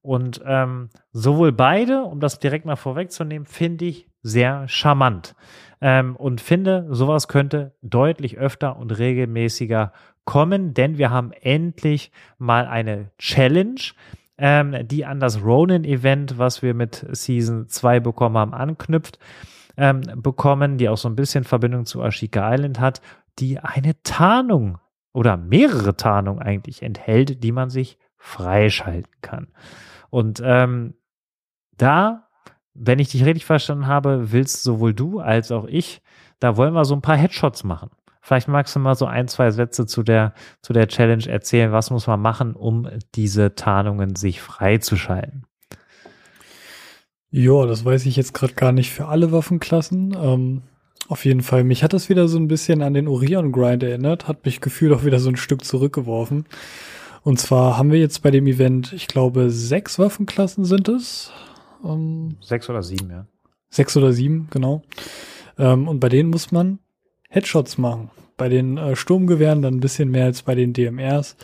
[0.00, 5.34] Und ähm, sowohl beide, um das direkt mal vorwegzunehmen, finde ich sehr charmant
[5.80, 9.92] ähm, und finde, sowas könnte deutlich öfter und regelmäßiger
[10.24, 13.80] kommen, denn wir haben endlich mal eine Challenge,
[14.38, 19.18] ähm, die an das Ronin-Event, was wir mit Season 2 bekommen haben, anknüpft,
[19.76, 23.00] ähm, bekommen, die auch so ein bisschen Verbindung zu Ashika Island hat,
[23.38, 24.78] die eine Tarnung
[25.12, 29.48] oder mehrere Tarnungen eigentlich enthält, die man sich freischalten kann.
[30.10, 30.94] Und ähm,
[31.76, 32.28] da
[32.74, 36.02] wenn ich dich richtig verstanden habe, willst sowohl du als auch ich,
[36.40, 37.90] da wollen wir so ein paar Headshots machen.
[38.20, 41.72] Vielleicht magst du mal so ein, zwei Sätze zu der, zu der Challenge erzählen.
[41.72, 45.44] Was muss man machen, um diese Tarnungen sich freizuschalten?
[47.30, 50.16] Ja, das weiß ich jetzt gerade gar nicht für alle Waffenklassen.
[50.16, 50.62] Ähm,
[51.08, 51.64] auf jeden Fall.
[51.64, 54.92] Mich hat das wieder so ein bisschen an den Orion Grind erinnert, hat mich gefühlt
[54.92, 56.46] auch wieder so ein Stück zurückgeworfen.
[57.22, 61.32] Und zwar haben wir jetzt bei dem Event, ich glaube, sechs Waffenklassen sind es.
[61.84, 63.26] Ähm, sechs oder sieben, ja.
[63.70, 64.82] Sechs oder sieben, genau.
[65.58, 66.78] Ähm, und bei denen muss man
[67.28, 68.10] Headshots machen.
[68.36, 71.36] Bei den äh, Sturmgewehren dann ein bisschen mehr als bei den DMRs.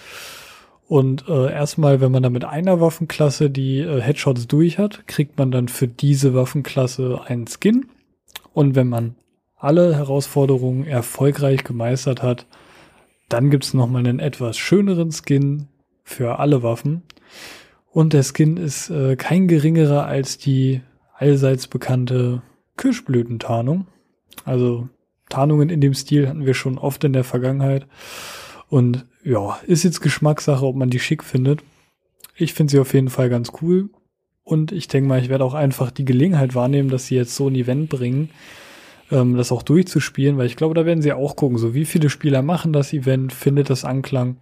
[0.86, 5.39] Und äh, erstmal, wenn man dann mit einer Waffenklasse die äh, Headshots durch hat, kriegt
[5.39, 7.86] man dann für diese Waffenklasse einen Skin.
[8.55, 9.14] Und wenn man
[9.57, 12.47] alle Herausforderungen erfolgreich gemeistert hat,
[13.28, 15.68] dann gibt's nochmal einen etwas schöneren Skin
[16.05, 17.03] für alle Waffen.
[17.91, 20.82] Und der Skin ist äh, kein geringerer als die
[21.14, 22.43] allseits bekannte
[22.76, 23.86] Kirschblütentarnung.
[24.45, 24.89] Also
[25.28, 27.86] Tarnungen in dem Stil hatten wir schon oft in der Vergangenheit.
[28.68, 31.62] Und ja, ist jetzt Geschmackssache, ob man die schick findet.
[32.36, 33.91] Ich finde sie auf jeden Fall ganz cool.
[34.45, 37.49] Und ich denke mal, ich werde auch einfach die Gelegenheit wahrnehmen, dass sie jetzt so
[37.49, 38.30] ein Event bringen,
[39.11, 42.09] ähm, das auch durchzuspielen, weil ich glaube, da werden sie auch gucken, so wie viele
[42.09, 44.36] Spieler machen das Event, findet das Anklang.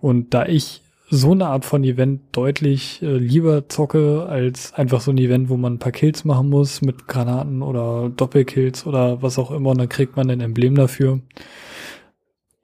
[0.00, 5.10] Und da ich so eine Art von Event deutlich äh, lieber zocke als einfach so
[5.10, 9.38] ein Event, wo man ein paar Kills machen muss mit Granaten oder Doppelkills oder was
[9.38, 11.20] auch immer und dann kriegt man ein Emblem dafür.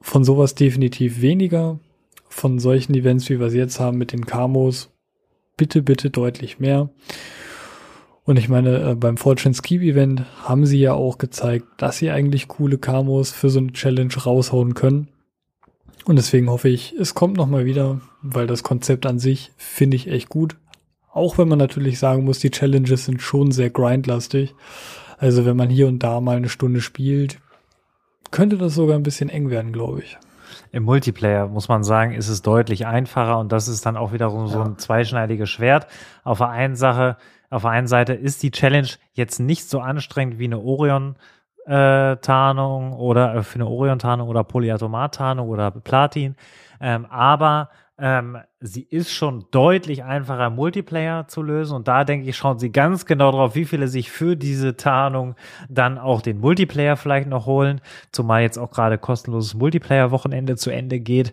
[0.00, 1.80] Von sowas definitiv weniger.
[2.28, 4.90] Von solchen Events, wie wir sie jetzt haben mit den Camos,
[5.56, 6.90] bitte, bitte deutlich mehr.
[8.22, 12.10] Und ich meine, äh, beim Fortune Ski Event haben sie ja auch gezeigt, dass sie
[12.10, 15.08] eigentlich coole Camos für so eine Challenge raushauen können.
[16.04, 18.00] Und deswegen hoffe ich, es kommt nochmal wieder,
[18.34, 20.56] weil das Konzept an sich finde ich echt gut.
[21.12, 24.54] Auch wenn man natürlich sagen muss, die Challenges sind schon sehr grindlastig.
[25.18, 27.38] Also wenn man hier und da mal eine Stunde spielt,
[28.30, 30.18] könnte das sogar ein bisschen eng werden, glaube ich.
[30.72, 34.46] Im Multiplayer muss man sagen, ist es deutlich einfacher und das ist dann auch wiederum
[34.48, 35.86] so ein zweischneidiges Schwert.
[36.22, 37.16] Auf der einen Sache,
[37.50, 41.16] auf der einen Seite ist die Challenge jetzt nicht so anstrengend wie eine Orion
[41.66, 46.36] äh, Tarnung oder äh, für eine Orion-Tarnung oder Polyatomat-Tarnung oder Platin.
[46.80, 52.36] Ähm, aber ähm, sie ist schon deutlich einfacher Multiplayer zu lösen und da denke ich,
[52.36, 55.34] schauen sie ganz genau drauf, wie viele sich für diese Tarnung
[55.68, 57.80] dann auch den Multiplayer vielleicht noch holen,
[58.12, 61.32] zumal jetzt auch gerade kostenloses Multiplayer-Wochenende zu Ende geht.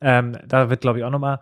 [0.00, 1.40] Ähm, da wird, glaube ich, auch nochmal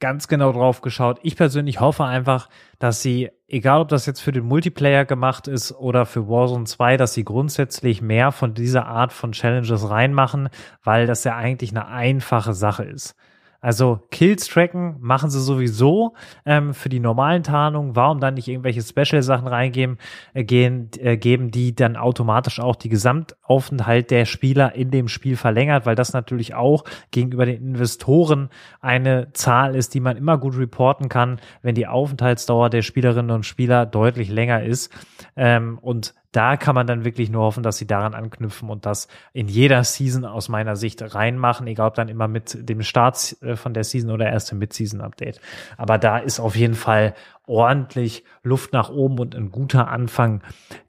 [0.00, 1.20] ganz genau drauf geschaut.
[1.22, 2.48] Ich persönlich hoffe einfach,
[2.78, 6.96] dass sie, egal ob das jetzt für den Multiplayer gemacht ist oder für Warzone 2,
[6.96, 10.48] dass sie grundsätzlich mehr von dieser Art von Challenges reinmachen,
[10.82, 13.14] weil das ja eigentlich eine einfache Sache ist.
[13.60, 16.14] Also Kills tracken machen sie sowieso
[16.46, 17.94] ähm, für die normalen Tarnungen.
[17.94, 19.98] Warum dann nicht irgendwelche Special-Sachen reingeben,
[20.32, 25.36] äh, gehen, äh, geben, die dann automatisch auch die Gesamtaufenthalt der Spieler in dem Spiel
[25.36, 28.48] verlängert, weil das natürlich auch gegenüber den Investoren
[28.80, 33.44] eine Zahl ist, die man immer gut reporten kann, wenn die Aufenthaltsdauer der Spielerinnen und
[33.44, 34.90] Spieler deutlich länger ist.
[35.36, 39.08] Ähm, und da kann man dann wirklich nur hoffen, dass sie daran anknüpfen und das
[39.32, 43.56] in jeder Season aus meiner Sicht reinmachen, egal ob dann immer mit dem Start äh,
[43.56, 45.40] von der Season oder erst im Mid-Season-Update.
[45.76, 47.14] Aber da ist auf jeden Fall
[47.46, 50.40] ordentlich Luft nach oben und ein guter Anfang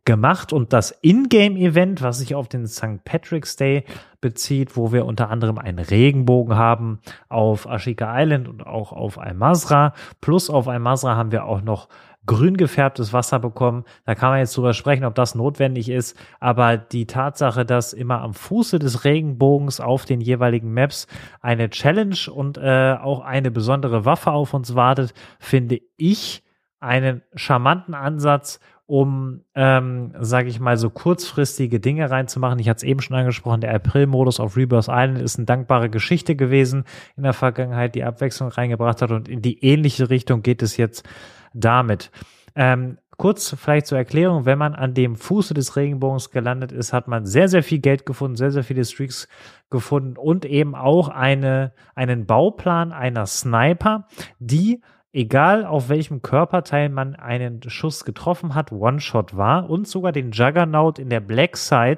[0.06, 0.54] gemacht.
[0.54, 3.04] Und das Ingame-Event, was sich auf den St.
[3.04, 3.84] Patrick's Day
[4.22, 9.94] bezieht, wo wir unter anderem einen Regenbogen haben auf Ashika Island und auch auf Al-Mazra.
[10.22, 11.90] Plus auf Al-Mazra haben wir auch noch
[12.26, 13.84] grün gefärbtes Wasser bekommen.
[14.06, 16.18] Da kann man jetzt drüber sprechen, ob das notwendig ist.
[16.40, 21.08] Aber die Tatsache, dass immer am Fuße des Regenbogens auf den jeweiligen Maps
[21.42, 26.44] eine Challenge und äh, auch eine besondere Waffe auf uns wartet, finde ich
[26.80, 32.60] einen charmanten Ansatz, um, ähm, sage ich mal, so kurzfristige Dinge reinzumachen.
[32.60, 36.36] Ich hatte es eben schon angesprochen, der April-Modus auf Rebirth Island ist eine dankbare Geschichte
[36.36, 36.84] gewesen
[37.16, 41.08] in der Vergangenheit, die Abwechslung reingebracht hat und in die ähnliche Richtung geht es jetzt
[41.54, 42.12] damit.
[42.56, 47.08] Ähm, kurz vielleicht zur Erklärung, wenn man an dem Fuße des Regenbogens gelandet ist, hat
[47.08, 49.28] man sehr, sehr viel Geld gefunden, sehr, sehr viele Streaks
[49.70, 54.08] gefunden und eben auch eine, einen Bauplan einer Sniper,
[54.40, 54.82] die
[55.14, 61.00] egal auf welchem Körperteil man einen Schuss getroffen hat, One-Shot war und sogar den Juggernaut
[61.00, 61.98] in der Black Side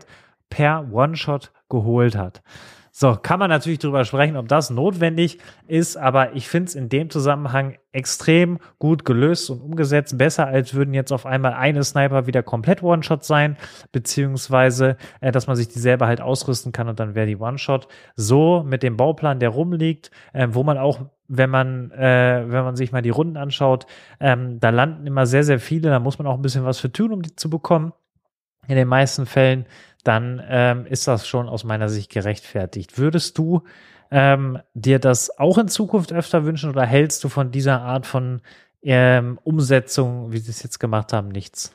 [0.49, 2.41] per One-Shot geholt hat.
[2.95, 6.89] So, kann man natürlich drüber sprechen, ob das notwendig ist, aber ich finde es in
[6.89, 10.15] dem Zusammenhang extrem gut gelöst und umgesetzt.
[10.15, 13.57] Besser als würden jetzt auf einmal eine Sniper wieder komplett One-Shot sein,
[13.91, 17.87] beziehungsweise, äh, dass man sich die selber halt ausrüsten kann und dann wäre die One-Shot.
[18.15, 22.75] So mit dem Bauplan, der rumliegt, äh, wo man auch wenn man, äh, wenn man
[22.75, 23.87] sich mal die Runden anschaut,
[24.19, 26.91] ähm, da landen immer sehr, sehr viele, da muss man auch ein bisschen was für
[26.91, 27.93] tun, um die zu bekommen.
[28.67, 29.65] In den meisten Fällen
[30.03, 32.97] dann ähm, ist das schon aus meiner Sicht gerechtfertigt.
[32.97, 33.63] Würdest du
[34.11, 38.41] ähm, dir das auch in Zukunft öfter wünschen oder hältst du von dieser Art von
[38.83, 41.73] ähm, Umsetzung, wie sie es jetzt gemacht haben, nichts?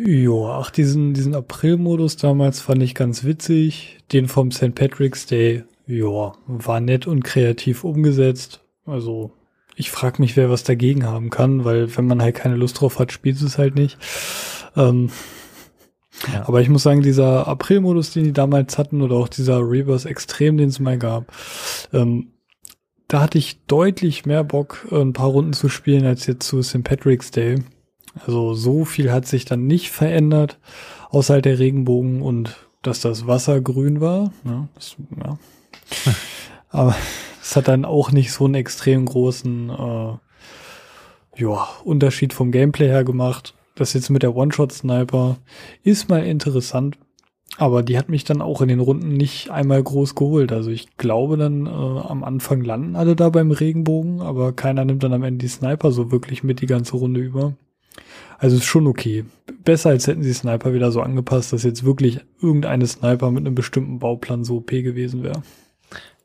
[0.00, 3.98] Ja, ach, diesen, diesen April-Modus damals fand ich ganz witzig.
[4.12, 4.74] Den vom St.
[4.74, 8.60] Patrick's Day, ja, war nett und kreativ umgesetzt.
[8.86, 9.32] Also,
[9.74, 13.00] ich frage mich, wer was dagegen haben kann, weil wenn man halt keine Lust drauf
[13.00, 13.98] hat, spielt es halt nicht.
[14.78, 15.10] Ähm,
[16.32, 16.48] ja.
[16.48, 20.56] Aber ich muss sagen, dieser April-Modus, den die damals hatten, oder auch dieser Reverse Extrem,
[20.56, 21.32] den es mal gab,
[21.92, 22.32] ähm,
[23.08, 26.84] da hatte ich deutlich mehr Bock, ein paar Runden zu spielen, als jetzt zu St.
[26.84, 27.62] Patrick's Day.
[28.26, 30.58] Also so viel hat sich dann nicht verändert,
[31.10, 34.32] außer halt der Regenbogen und dass das Wasser grün war.
[34.44, 34.68] Ja, ne?
[34.74, 35.38] das, ja.
[36.70, 36.94] Aber
[37.40, 40.12] es hat dann auch nicht so einen extrem großen äh,
[41.36, 43.54] ja, Unterschied vom Gameplay her gemacht.
[43.78, 45.36] Das jetzt mit der One-Shot-Sniper
[45.84, 46.98] ist mal interessant.
[47.58, 50.52] Aber die hat mich dann auch in den Runden nicht einmal groß geholt.
[50.52, 55.02] Also ich glaube dann äh, am Anfang landen alle da beim Regenbogen, aber keiner nimmt
[55.04, 57.54] dann am Ende die Sniper so wirklich mit die ganze Runde über.
[58.38, 59.24] Also ist schon okay.
[59.64, 63.54] Besser als hätten sie Sniper wieder so angepasst, dass jetzt wirklich irgendeine Sniper mit einem
[63.54, 65.42] bestimmten Bauplan so OP gewesen wäre.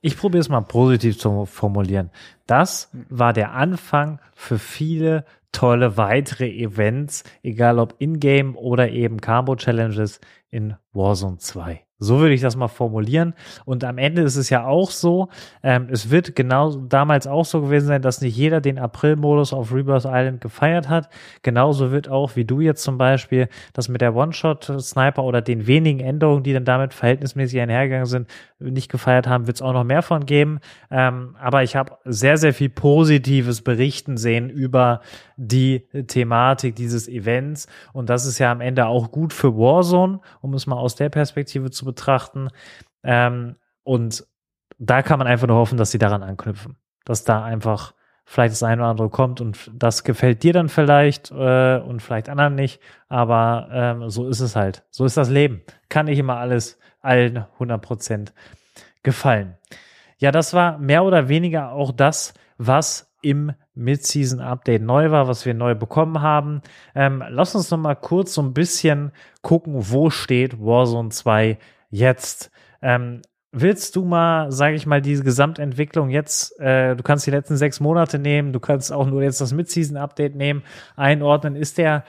[0.01, 2.09] Ich probiere es mal positiv zu formulieren.
[2.45, 5.23] Das war der Anfang für viele
[5.53, 11.81] tolle weitere Events, egal ob in-game oder eben Combo Challenges in Warzone 2.
[12.03, 13.33] So würde ich das mal formulieren.
[13.65, 15.29] Und am Ende ist es ja auch so,
[15.63, 19.73] ähm, es wird genau damals auch so gewesen sein, dass nicht jeder den April-Modus auf
[19.73, 21.09] Rebirth Island gefeiert hat.
[21.43, 26.01] Genauso wird auch, wie du jetzt zum Beispiel, das mit der One-Shot-Sniper oder den wenigen
[26.01, 28.27] Änderungen, die dann damit verhältnismäßig einhergegangen sind,
[28.59, 30.59] nicht gefeiert haben, wird es auch noch mehr von geben.
[30.91, 34.99] Ähm, aber ich habe sehr, sehr viel Positives berichten sehen über
[35.37, 37.67] die Thematik dieses Events.
[37.93, 41.09] Und das ist ja am Ende auch gut für Warzone, um es mal aus der
[41.09, 42.49] Perspektive zu betrachten.
[43.03, 44.25] Ähm, und
[44.77, 46.77] da kann man einfach nur hoffen, dass sie daran anknüpfen.
[47.05, 47.93] Dass da einfach
[48.25, 52.29] vielleicht das eine oder andere kommt und das gefällt dir dann vielleicht äh, und vielleicht
[52.29, 52.79] anderen nicht.
[53.09, 54.83] Aber ähm, so ist es halt.
[54.89, 55.61] So ist das Leben.
[55.89, 58.33] Kann nicht immer alles allen 100 Prozent
[59.03, 59.57] gefallen.
[60.17, 65.53] Ja, das war mehr oder weniger auch das, was im Mid-Season-Update neu war, was wir
[65.53, 66.61] neu bekommen haben.
[66.95, 69.11] Ähm, lass uns noch mal kurz so ein bisschen
[69.41, 71.57] gucken, wo steht Warzone 2
[71.89, 72.51] jetzt.
[72.81, 73.21] Ähm,
[73.55, 77.79] willst du mal, sage ich mal, diese Gesamtentwicklung jetzt, äh, du kannst die letzten sechs
[77.79, 80.63] Monate nehmen, du kannst auch nur jetzt das Mid-Season-Update nehmen,
[80.95, 82.03] einordnen, ist der,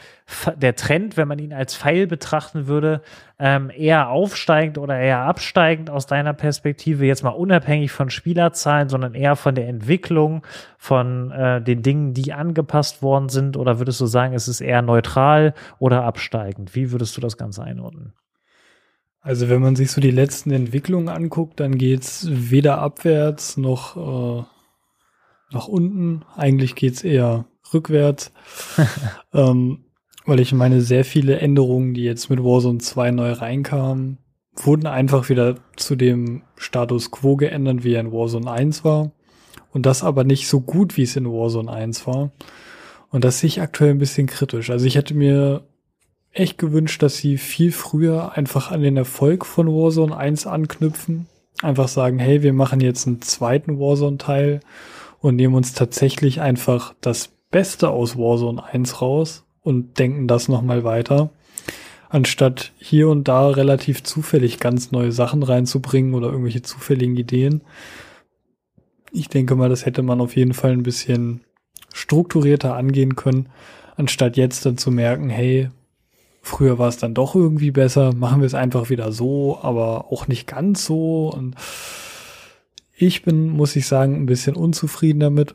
[0.57, 3.03] der Trend, wenn man ihn als Pfeil betrachten würde,
[3.39, 9.15] ähm, eher aufsteigend oder eher absteigend aus deiner Perspektive, jetzt mal unabhängig von Spielerzahlen, sondern
[9.15, 10.47] eher von der Entwicklung,
[10.79, 14.81] von äh, den Dingen, die angepasst worden sind, oder würdest du sagen, es ist eher
[14.81, 16.75] neutral oder absteigend?
[16.75, 18.15] Wie würdest du das Ganze einordnen?
[19.25, 24.45] Also wenn man sich so die letzten Entwicklungen anguckt, dann geht's weder abwärts noch äh,
[25.51, 26.27] nach unten.
[26.37, 28.33] Eigentlich geht's eher rückwärts.
[29.33, 29.87] ähm,
[30.27, 34.19] weil ich meine, sehr viele Änderungen, die jetzt mit Warzone 2 neu reinkamen,
[34.57, 39.13] wurden einfach wieder zu dem Status quo geändert, wie er in Warzone 1 war.
[39.73, 42.31] Und das aber nicht so gut, wie es in Warzone 1 war.
[43.09, 44.69] Und das sehe ich aktuell ein bisschen kritisch.
[44.69, 45.67] Also ich hätte mir
[46.35, 51.27] echt gewünscht, dass sie viel früher einfach an den Erfolg von Warzone 1 anknüpfen.
[51.63, 54.61] Einfach sagen, hey, wir machen jetzt einen zweiten Warzone-Teil
[55.21, 60.85] und nehmen uns tatsächlich einfach das Beste aus Warzone 1 raus und denken das nochmal
[60.85, 61.31] weiter.
[62.09, 67.63] Anstatt hier und da relativ zufällig ganz neue Sachen reinzubringen oder irgendwelche zufälligen Ideen.
[69.13, 71.41] Ich denke mal, das hätte man auf jeden Fall ein bisschen
[71.93, 73.49] strukturierter angehen können,
[73.97, 75.71] anstatt jetzt dann zu merken, hey,
[76.45, 80.29] Früher war es dann doch irgendwie besser, machen wir es einfach wieder so, aber auch
[80.29, 81.33] nicht ganz so.
[81.35, 81.55] Und
[82.95, 85.55] ich bin, muss ich sagen, ein bisschen unzufrieden damit.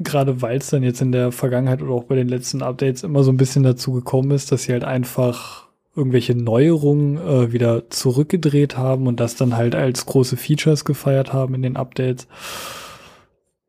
[0.00, 3.22] Gerade weil es dann jetzt in der Vergangenheit oder auch bei den letzten Updates immer
[3.22, 8.76] so ein bisschen dazu gekommen ist, dass sie halt einfach irgendwelche Neuerungen äh, wieder zurückgedreht
[8.76, 12.26] haben und das dann halt als große Features gefeiert haben in den Updates.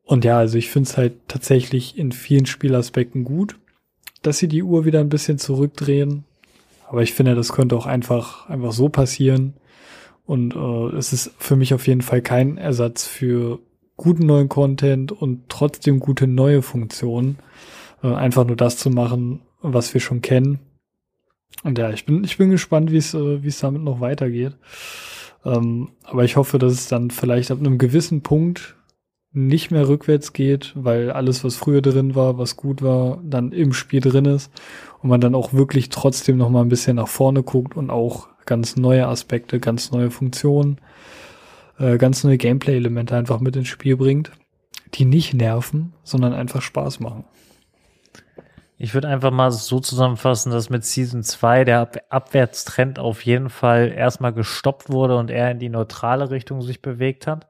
[0.02, 3.56] Und ja, also ich finde es halt tatsächlich in vielen Spielaspekten gut,
[4.22, 6.24] dass sie die Uhr wieder ein bisschen zurückdrehen.
[6.88, 9.54] Aber ich finde, das könnte auch einfach, einfach so passieren.
[10.24, 13.60] Und äh, es ist für mich auf jeden Fall kein Ersatz für
[13.96, 17.38] guten neuen Content und trotzdem gute neue Funktionen.
[18.02, 20.60] Äh, einfach nur das zu machen, was wir schon kennen.
[21.62, 24.56] Und ja, ich bin, ich bin gespannt, wie es, äh, wie es damit noch weitergeht.
[25.44, 28.75] Ähm, aber ich hoffe, dass es dann vielleicht ab einem gewissen Punkt
[29.36, 33.74] nicht mehr rückwärts geht, weil alles, was früher drin war, was gut war, dann im
[33.74, 34.50] Spiel drin ist
[35.02, 38.28] und man dann auch wirklich trotzdem noch mal ein bisschen nach vorne guckt und auch
[38.46, 40.80] ganz neue Aspekte, ganz neue Funktionen,
[41.78, 44.32] äh, ganz neue Gameplay-Elemente einfach mit ins Spiel bringt,
[44.94, 47.24] die nicht nerven, sondern einfach Spaß machen.
[48.78, 53.50] Ich würde einfach mal so zusammenfassen, dass mit Season 2 der Ab Abwärtstrend auf jeden
[53.50, 57.48] Fall erstmal gestoppt wurde und er in die neutrale Richtung sich bewegt hat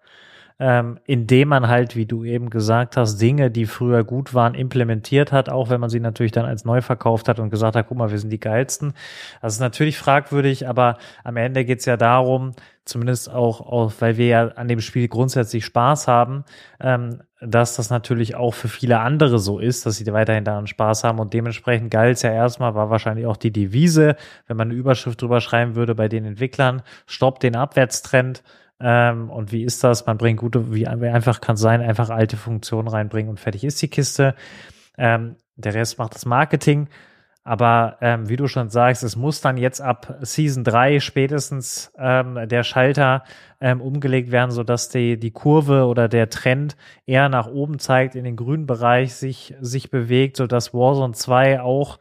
[0.59, 5.31] ähm, indem man halt, wie du eben gesagt hast, Dinge, die früher gut waren, implementiert
[5.31, 7.99] hat, auch wenn man sie natürlich dann als neu verkauft hat und gesagt hat, guck
[7.99, 8.95] mal, wir sind die geilsten.
[9.43, 12.53] Das ist natürlich fragwürdig, aber am Ende geht es ja darum,
[12.87, 16.45] zumindest auch, auch, weil wir ja an dem Spiel grundsätzlich Spaß haben,
[16.81, 21.05] ähm, dass das natürlich auch für viele andere so ist, dass sie weiterhin daran Spaß
[21.05, 24.79] haben und dementsprechend galt es ja erstmal, war wahrscheinlich auch die Devise, wenn man eine
[24.79, 28.43] Überschrift drüber schreiben würde bei den Entwicklern, stoppt den Abwärtstrend,
[28.81, 30.07] ähm, und wie ist das?
[30.07, 33.89] Man bringt gute, wie einfach kann sein, einfach alte Funktionen reinbringen und fertig ist die
[33.89, 34.35] Kiste.
[34.99, 36.89] Ähm, der Rest macht das Marketing.
[37.47, 42.49] Aber ähm, wie du schon sagst, es muss dann jetzt ab Season 3 spätestens ähm,
[42.49, 43.23] der Schalter
[43.61, 48.25] ähm, umgelegt werden, sodass die, die Kurve oder der Trend eher nach oben zeigt, in
[48.25, 52.01] den grünen Bereich sich, sich bewegt, sodass Warzone 2 auch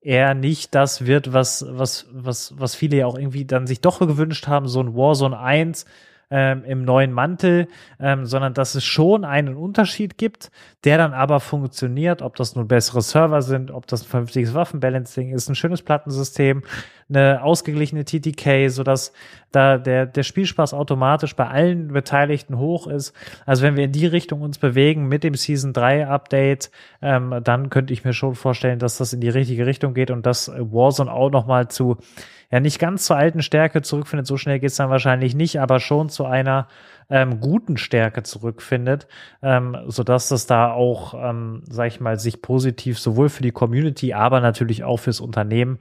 [0.00, 3.98] eher nicht das wird, was, was, was, was viele ja auch irgendwie dann sich doch
[4.00, 5.84] gewünscht haben, so ein Warzone 1
[6.30, 7.66] ähm, im neuen Mantel,
[7.98, 10.50] ähm, sondern dass es schon einen Unterschied gibt,
[10.84, 15.32] der dann aber funktioniert, ob das nun bessere Server sind, ob das ein vernünftiges Waffenbalancing
[15.32, 16.62] ist, ein schönes Plattensystem,
[17.08, 19.12] eine ausgeglichene TTK, sodass
[19.50, 23.14] da der, der Spielspaß automatisch bei allen Beteiligten hoch ist.
[23.44, 26.70] Also wenn wir in die Richtung uns bewegen mit dem Season 3 Update,
[27.02, 30.24] ähm, dann könnte ich mir schon vorstellen, dass das in die richtige Richtung geht und
[30.24, 31.96] dass Warzone auch nochmal zu
[32.50, 34.26] ja nicht ganz zur alten Stärke zurückfindet.
[34.26, 36.68] So schnell geht's dann wahrscheinlich nicht, aber schon zu einer
[37.08, 39.06] ähm, guten Stärke zurückfindet,
[39.42, 44.14] ähm, sodass das da auch, ähm, sag ich mal, sich positiv sowohl für die Community,
[44.14, 45.78] aber natürlich auch fürs Unternehmen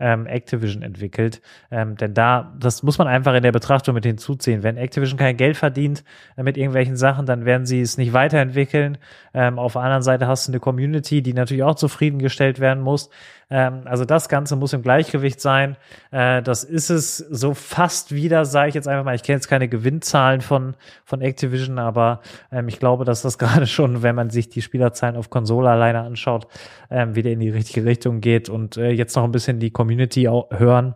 [0.00, 1.42] ähm, Activision entwickelt.
[1.70, 4.62] Ähm, denn da, das muss man einfach in der Betrachtung mit hinzuziehen.
[4.62, 6.04] Wenn Activision kein Geld verdient
[6.36, 8.98] äh, mit irgendwelchen Sachen, dann werden sie es nicht weiterentwickeln.
[9.34, 13.10] Ähm, auf der anderen Seite hast du eine Community, die natürlich auch zufriedengestellt werden muss.
[13.50, 15.76] Ähm, also das Ganze muss im Gleichgewicht sein.
[16.10, 19.14] Äh, das ist es so fast wieder, sage ich jetzt einfach mal.
[19.14, 20.74] Ich kenne jetzt keine Gewinnzahlen von,
[21.04, 22.20] von Activision, aber
[22.52, 26.00] ähm, ich glaube, dass das gerade schon, wenn man sich die Spielerzahlen auf Konsole alleine
[26.00, 26.46] anschaut,
[26.90, 30.28] ähm, wieder in die richtige Richtung geht und äh, jetzt noch ein bisschen die Community
[30.50, 30.94] hören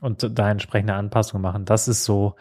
[0.00, 1.64] und da entsprechende Anpassungen machen.
[1.64, 2.36] Das ist so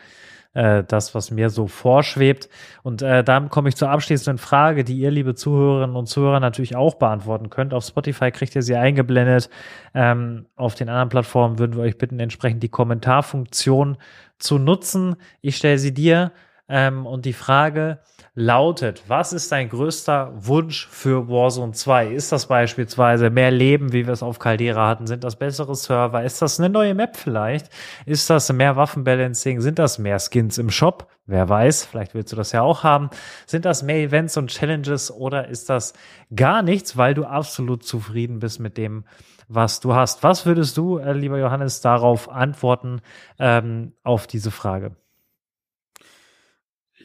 [0.56, 2.50] äh, das, was mir so vorschwebt.
[2.82, 6.76] Und äh, damit komme ich zur abschließenden Frage, die ihr, liebe Zuhörerinnen und Zuhörer, natürlich
[6.76, 7.74] auch beantworten könnt.
[7.74, 9.50] Auf Spotify kriegt ihr sie eingeblendet.
[9.94, 13.98] Ähm, auf den anderen Plattformen würden wir euch bitten, entsprechend die Kommentarfunktion
[14.40, 15.18] zu nutzen.
[15.42, 16.32] Ich stelle sie dir.
[16.68, 18.00] Ähm, und die Frage,
[18.36, 22.08] lautet, was ist dein größter Wunsch für Warzone 2?
[22.10, 25.08] Ist das beispielsweise mehr Leben, wie wir es auf Caldera hatten?
[25.08, 26.22] Sind das bessere Server?
[26.22, 27.70] Ist das eine neue Map vielleicht?
[28.06, 29.62] Ist das mehr Waffenbalancing?
[29.62, 31.08] Sind das mehr Skins im Shop?
[31.26, 33.10] Wer weiß, vielleicht willst du das ja auch haben.
[33.48, 35.94] Sind das mehr Events und Challenges oder ist das
[36.36, 39.06] gar nichts, weil du absolut zufrieden bist mit dem,
[39.48, 40.24] was du hast?
[40.24, 43.00] Was würdest du, äh, lieber Johannes, darauf antworten,
[43.40, 44.98] ähm, auf diese Frage?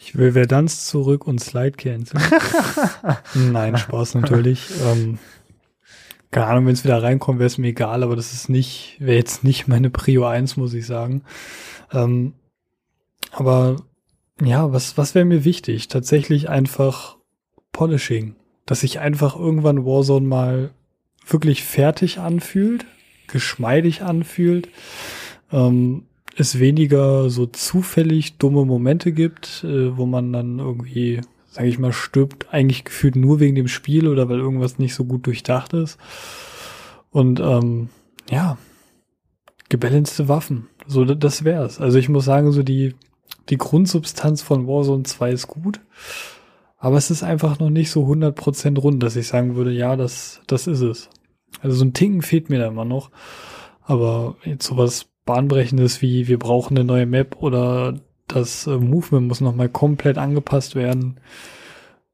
[0.02, 2.22] Ich will Verdans zurück und Slide canceln.
[3.52, 4.70] Nein, Spaß natürlich.
[4.82, 5.18] Ähm,
[6.30, 9.18] keine Ahnung, wenn es wieder reinkommt, wäre es mir egal, aber das ist nicht, wäre
[9.18, 11.22] jetzt nicht meine Prio 1, muss ich sagen.
[11.92, 12.32] Ähm,
[13.30, 13.76] aber
[14.42, 15.88] ja, was, was wäre mir wichtig?
[15.88, 17.18] Tatsächlich einfach
[17.70, 18.36] Polishing.
[18.64, 20.70] Dass sich einfach irgendwann Warzone mal
[21.26, 22.86] wirklich fertig anfühlt,
[23.26, 24.68] geschmeidig anfühlt.
[25.52, 31.78] Ähm, es weniger so zufällig dumme Momente gibt, äh, wo man dann irgendwie, sage ich
[31.78, 35.72] mal, stirbt, eigentlich gefühlt nur wegen dem Spiel oder weil irgendwas nicht so gut durchdacht
[35.72, 35.98] ist.
[37.10, 37.88] Und ähm,
[38.30, 38.58] ja,
[39.68, 40.68] gebalancete Waffen.
[40.86, 41.80] So, das wär's.
[41.80, 42.94] Also ich muss sagen, so die,
[43.48, 45.80] die Grundsubstanz von Warzone 2 ist gut.
[46.78, 50.40] Aber es ist einfach noch nicht so 100% rund, dass ich sagen würde, ja, das,
[50.46, 51.10] das ist es.
[51.60, 53.10] Also so ein Tinken fehlt mir da immer noch.
[53.82, 57.94] Aber jetzt sowas bahnbrechendes wie wir brauchen eine neue Map oder
[58.26, 61.18] das äh, Movement muss nochmal komplett angepasst werden.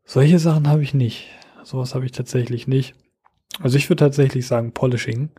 [0.04, 1.30] Solche Sachen habe ich nicht.
[1.64, 2.94] Sowas habe ich tatsächlich nicht.
[3.60, 5.30] Also ich würde tatsächlich sagen Polishing.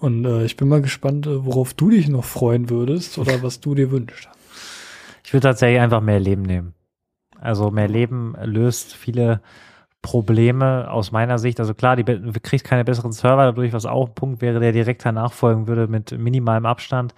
[0.00, 3.60] Und äh, ich bin mal gespannt, äh, worauf du dich noch freuen würdest oder was
[3.60, 4.28] du dir wünschst.
[5.24, 6.74] Ich würde tatsächlich einfach mehr Leben nehmen.
[7.38, 9.40] Also mehr Leben löst viele
[10.02, 11.60] Probleme aus meiner Sicht.
[11.60, 14.72] Also klar, die du kriegst keine besseren Server dadurch, was auch ein Punkt wäre, der
[14.72, 17.14] direkt danach folgen würde mit minimalem Abstand.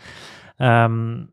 [0.58, 1.30] Ähm,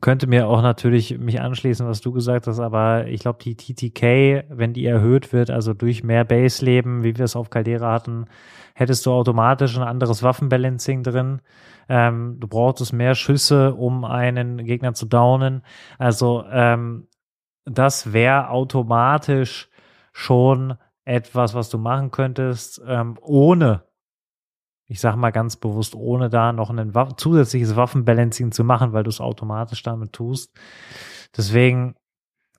[0.00, 4.44] könnte mir auch natürlich mich anschließen, was du gesagt hast, aber ich glaube, die TTK,
[4.50, 8.26] wenn die erhöht wird, also durch mehr Base-Leben, wie wir es auf Caldera hatten,
[8.74, 11.40] hättest du automatisch ein anderes Waffenbalancing drin.
[11.88, 15.62] Ähm, du brauchtest mehr Schüsse, um einen Gegner zu downen.
[15.98, 17.06] Also ähm,
[17.64, 19.70] das wäre automatisch
[20.16, 23.84] schon etwas, was du machen könntest, ähm, ohne,
[24.86, 29.04] ich sag mal ganz bewusst, ohne da noch ein Waff zusätzliches Waffenbalancing zu machen, weil
[29.04, 30.58] du es automatisch damit tust.
[31.36, 31.96] Deswegen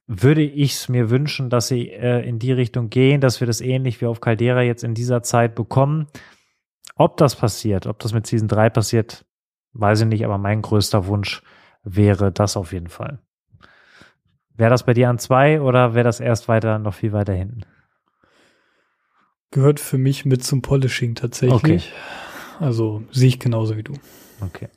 [0.06, 3.60] würde ich es mir wünschen, dass sie äh, in die Richtung gehen, dass wir das
[3.60, 6.06] ähnlich wie auf Caldera jetzt in dieser Zeit bekommen.
[6.96, 9.26] Ob das passiert, ob das mit Season 3 passiert,
[9.74, 11.42] weiß ich nicht, aber mein größter Wunsch
[11.84, 13.20] wäre das auf jeden Fall.
[14.58, 17.62] Wäre das bei dir an zwei oder wäre das erst weiter, noch viel weiter hinten?
[19.52, 21.94] Gehört für mich mit zum Polishing tatsächlich.
[21.94, 22.66] Okay.
[22.66, 23.94] Also sehe ich genauso wie du.
[24.42, 24.68] Okay.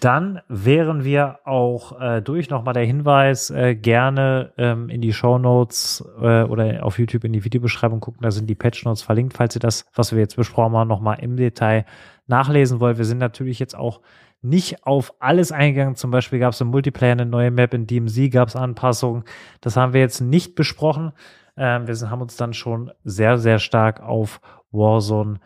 [0.00, 2.50] Dann wären wir auch äh, durch.
[2.50, 7.32] Nochmal der Hinweis, äh, gerne ähm, in die Show Notes äh, oder auf YouTube in
[7.32, 8.20] die Videobeschreibung gucken.
[8.22, 11.20] Da sind die Patch Notes verlinkt, falls ihr das, was wir jetzt besprochen haben, nochmal
[11.20, 11.86] im Detail
[12.26, 12.98] nachlesen wollt.
[12.98, 14.00] Wir sind natürlich jetzt auch
[14.44, 15.96] nicht auf alles eingegangen.
[15.96, 19.24] Zum Beispiel gab es im Multiplayer eine neue Map, in DMZ gab es Anpassungen.
[19.60, 21.12] Das haben wir jetzt nicht besprochen.
[21.56, 24.40] Ähm, wir haben uns dann schon sehr, sehr stark auf
[24.70, 25.38] Warzone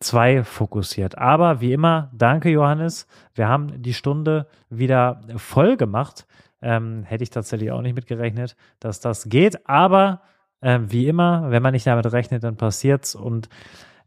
[0.00, 1.18] 2 fokussiert.
[1.18, 3.06] Aber wie immer, danke Johannes.
[3.34, 6.26] Wir haben die Stunde wieder voll gemacht.
[6.62, 9.68] Ähm, hätte ich tatsächlich auch nicht mitgerechnet, dass das geht.
[9.68, 10.22] Aber
[10.62, 13.14] ähm, wie immer, wenn man nicht damit rechnet, dann passiert's.
[13.14, 13.48] Und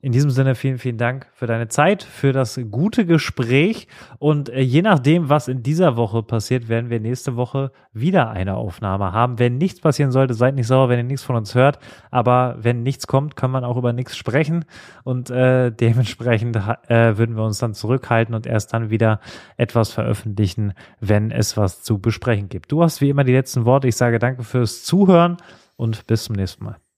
[0.02, 3.88] in diesem Sinne vielen, vielen Dank für deine Zeit, für das gute Gespräch
[4.18, 8.56] und äh, je nachdem, was in dieser Woche passiert, werden wir nächste Woche wieder eine
[8.56, 9.40] Aufnahme haben.
[9.40, 11.80] Wenn nichts passieren sollte, seid nicht sauer, wenn ihr nichts von uns hört,
[12.12, 14.66] aber wenn nichts kommt, kann man auch über nichts sprechen
[15.04, 19.20] und äh, dementsprechend äh, würden wir uns dann zurückhalten und erst dann wieder
[19.58, 22.72] etwas veröffentlichen, wenn es was zu besprechen gibt.
[22.72, 23.88] Du hast wie immer die letzten Worte.
[23.88, 25.38] Ich sage danke fürs Zuhören
[25.76, 26.89] und bis zum nächsten Mal.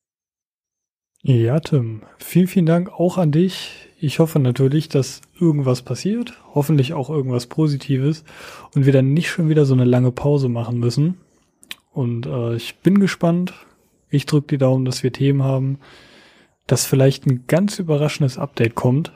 [1.24, 3.88] Ja, Tim, vielen, vielen Dank auch an dich.
[4.00, 8.24] Ich hoffe natürlich, dass irgendwas passiert, hoffentlich auch irgendwas Positives
[8.74, 11.18] und wir dann nicht schon wieder so eine lange Pause machen müssen.
[11.92, 13.54] Und äh, ich bin gespannt.
[14.10, 15.78] Ich drücke die Daumen, dass wir Themen haben,
[16.66, 19.12] dass vielleicht ein ganz überraschendes Update kommt.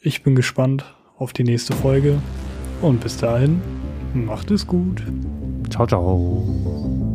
[0.00, 0.84] Ich bin gespannt
[1.16, 2.20] auf die nächste Folge
[2.82, 3.62] und bis dahin,
[4.12, 5.02] macht es gut.
[5.70, 7.13] Ciao, ciao.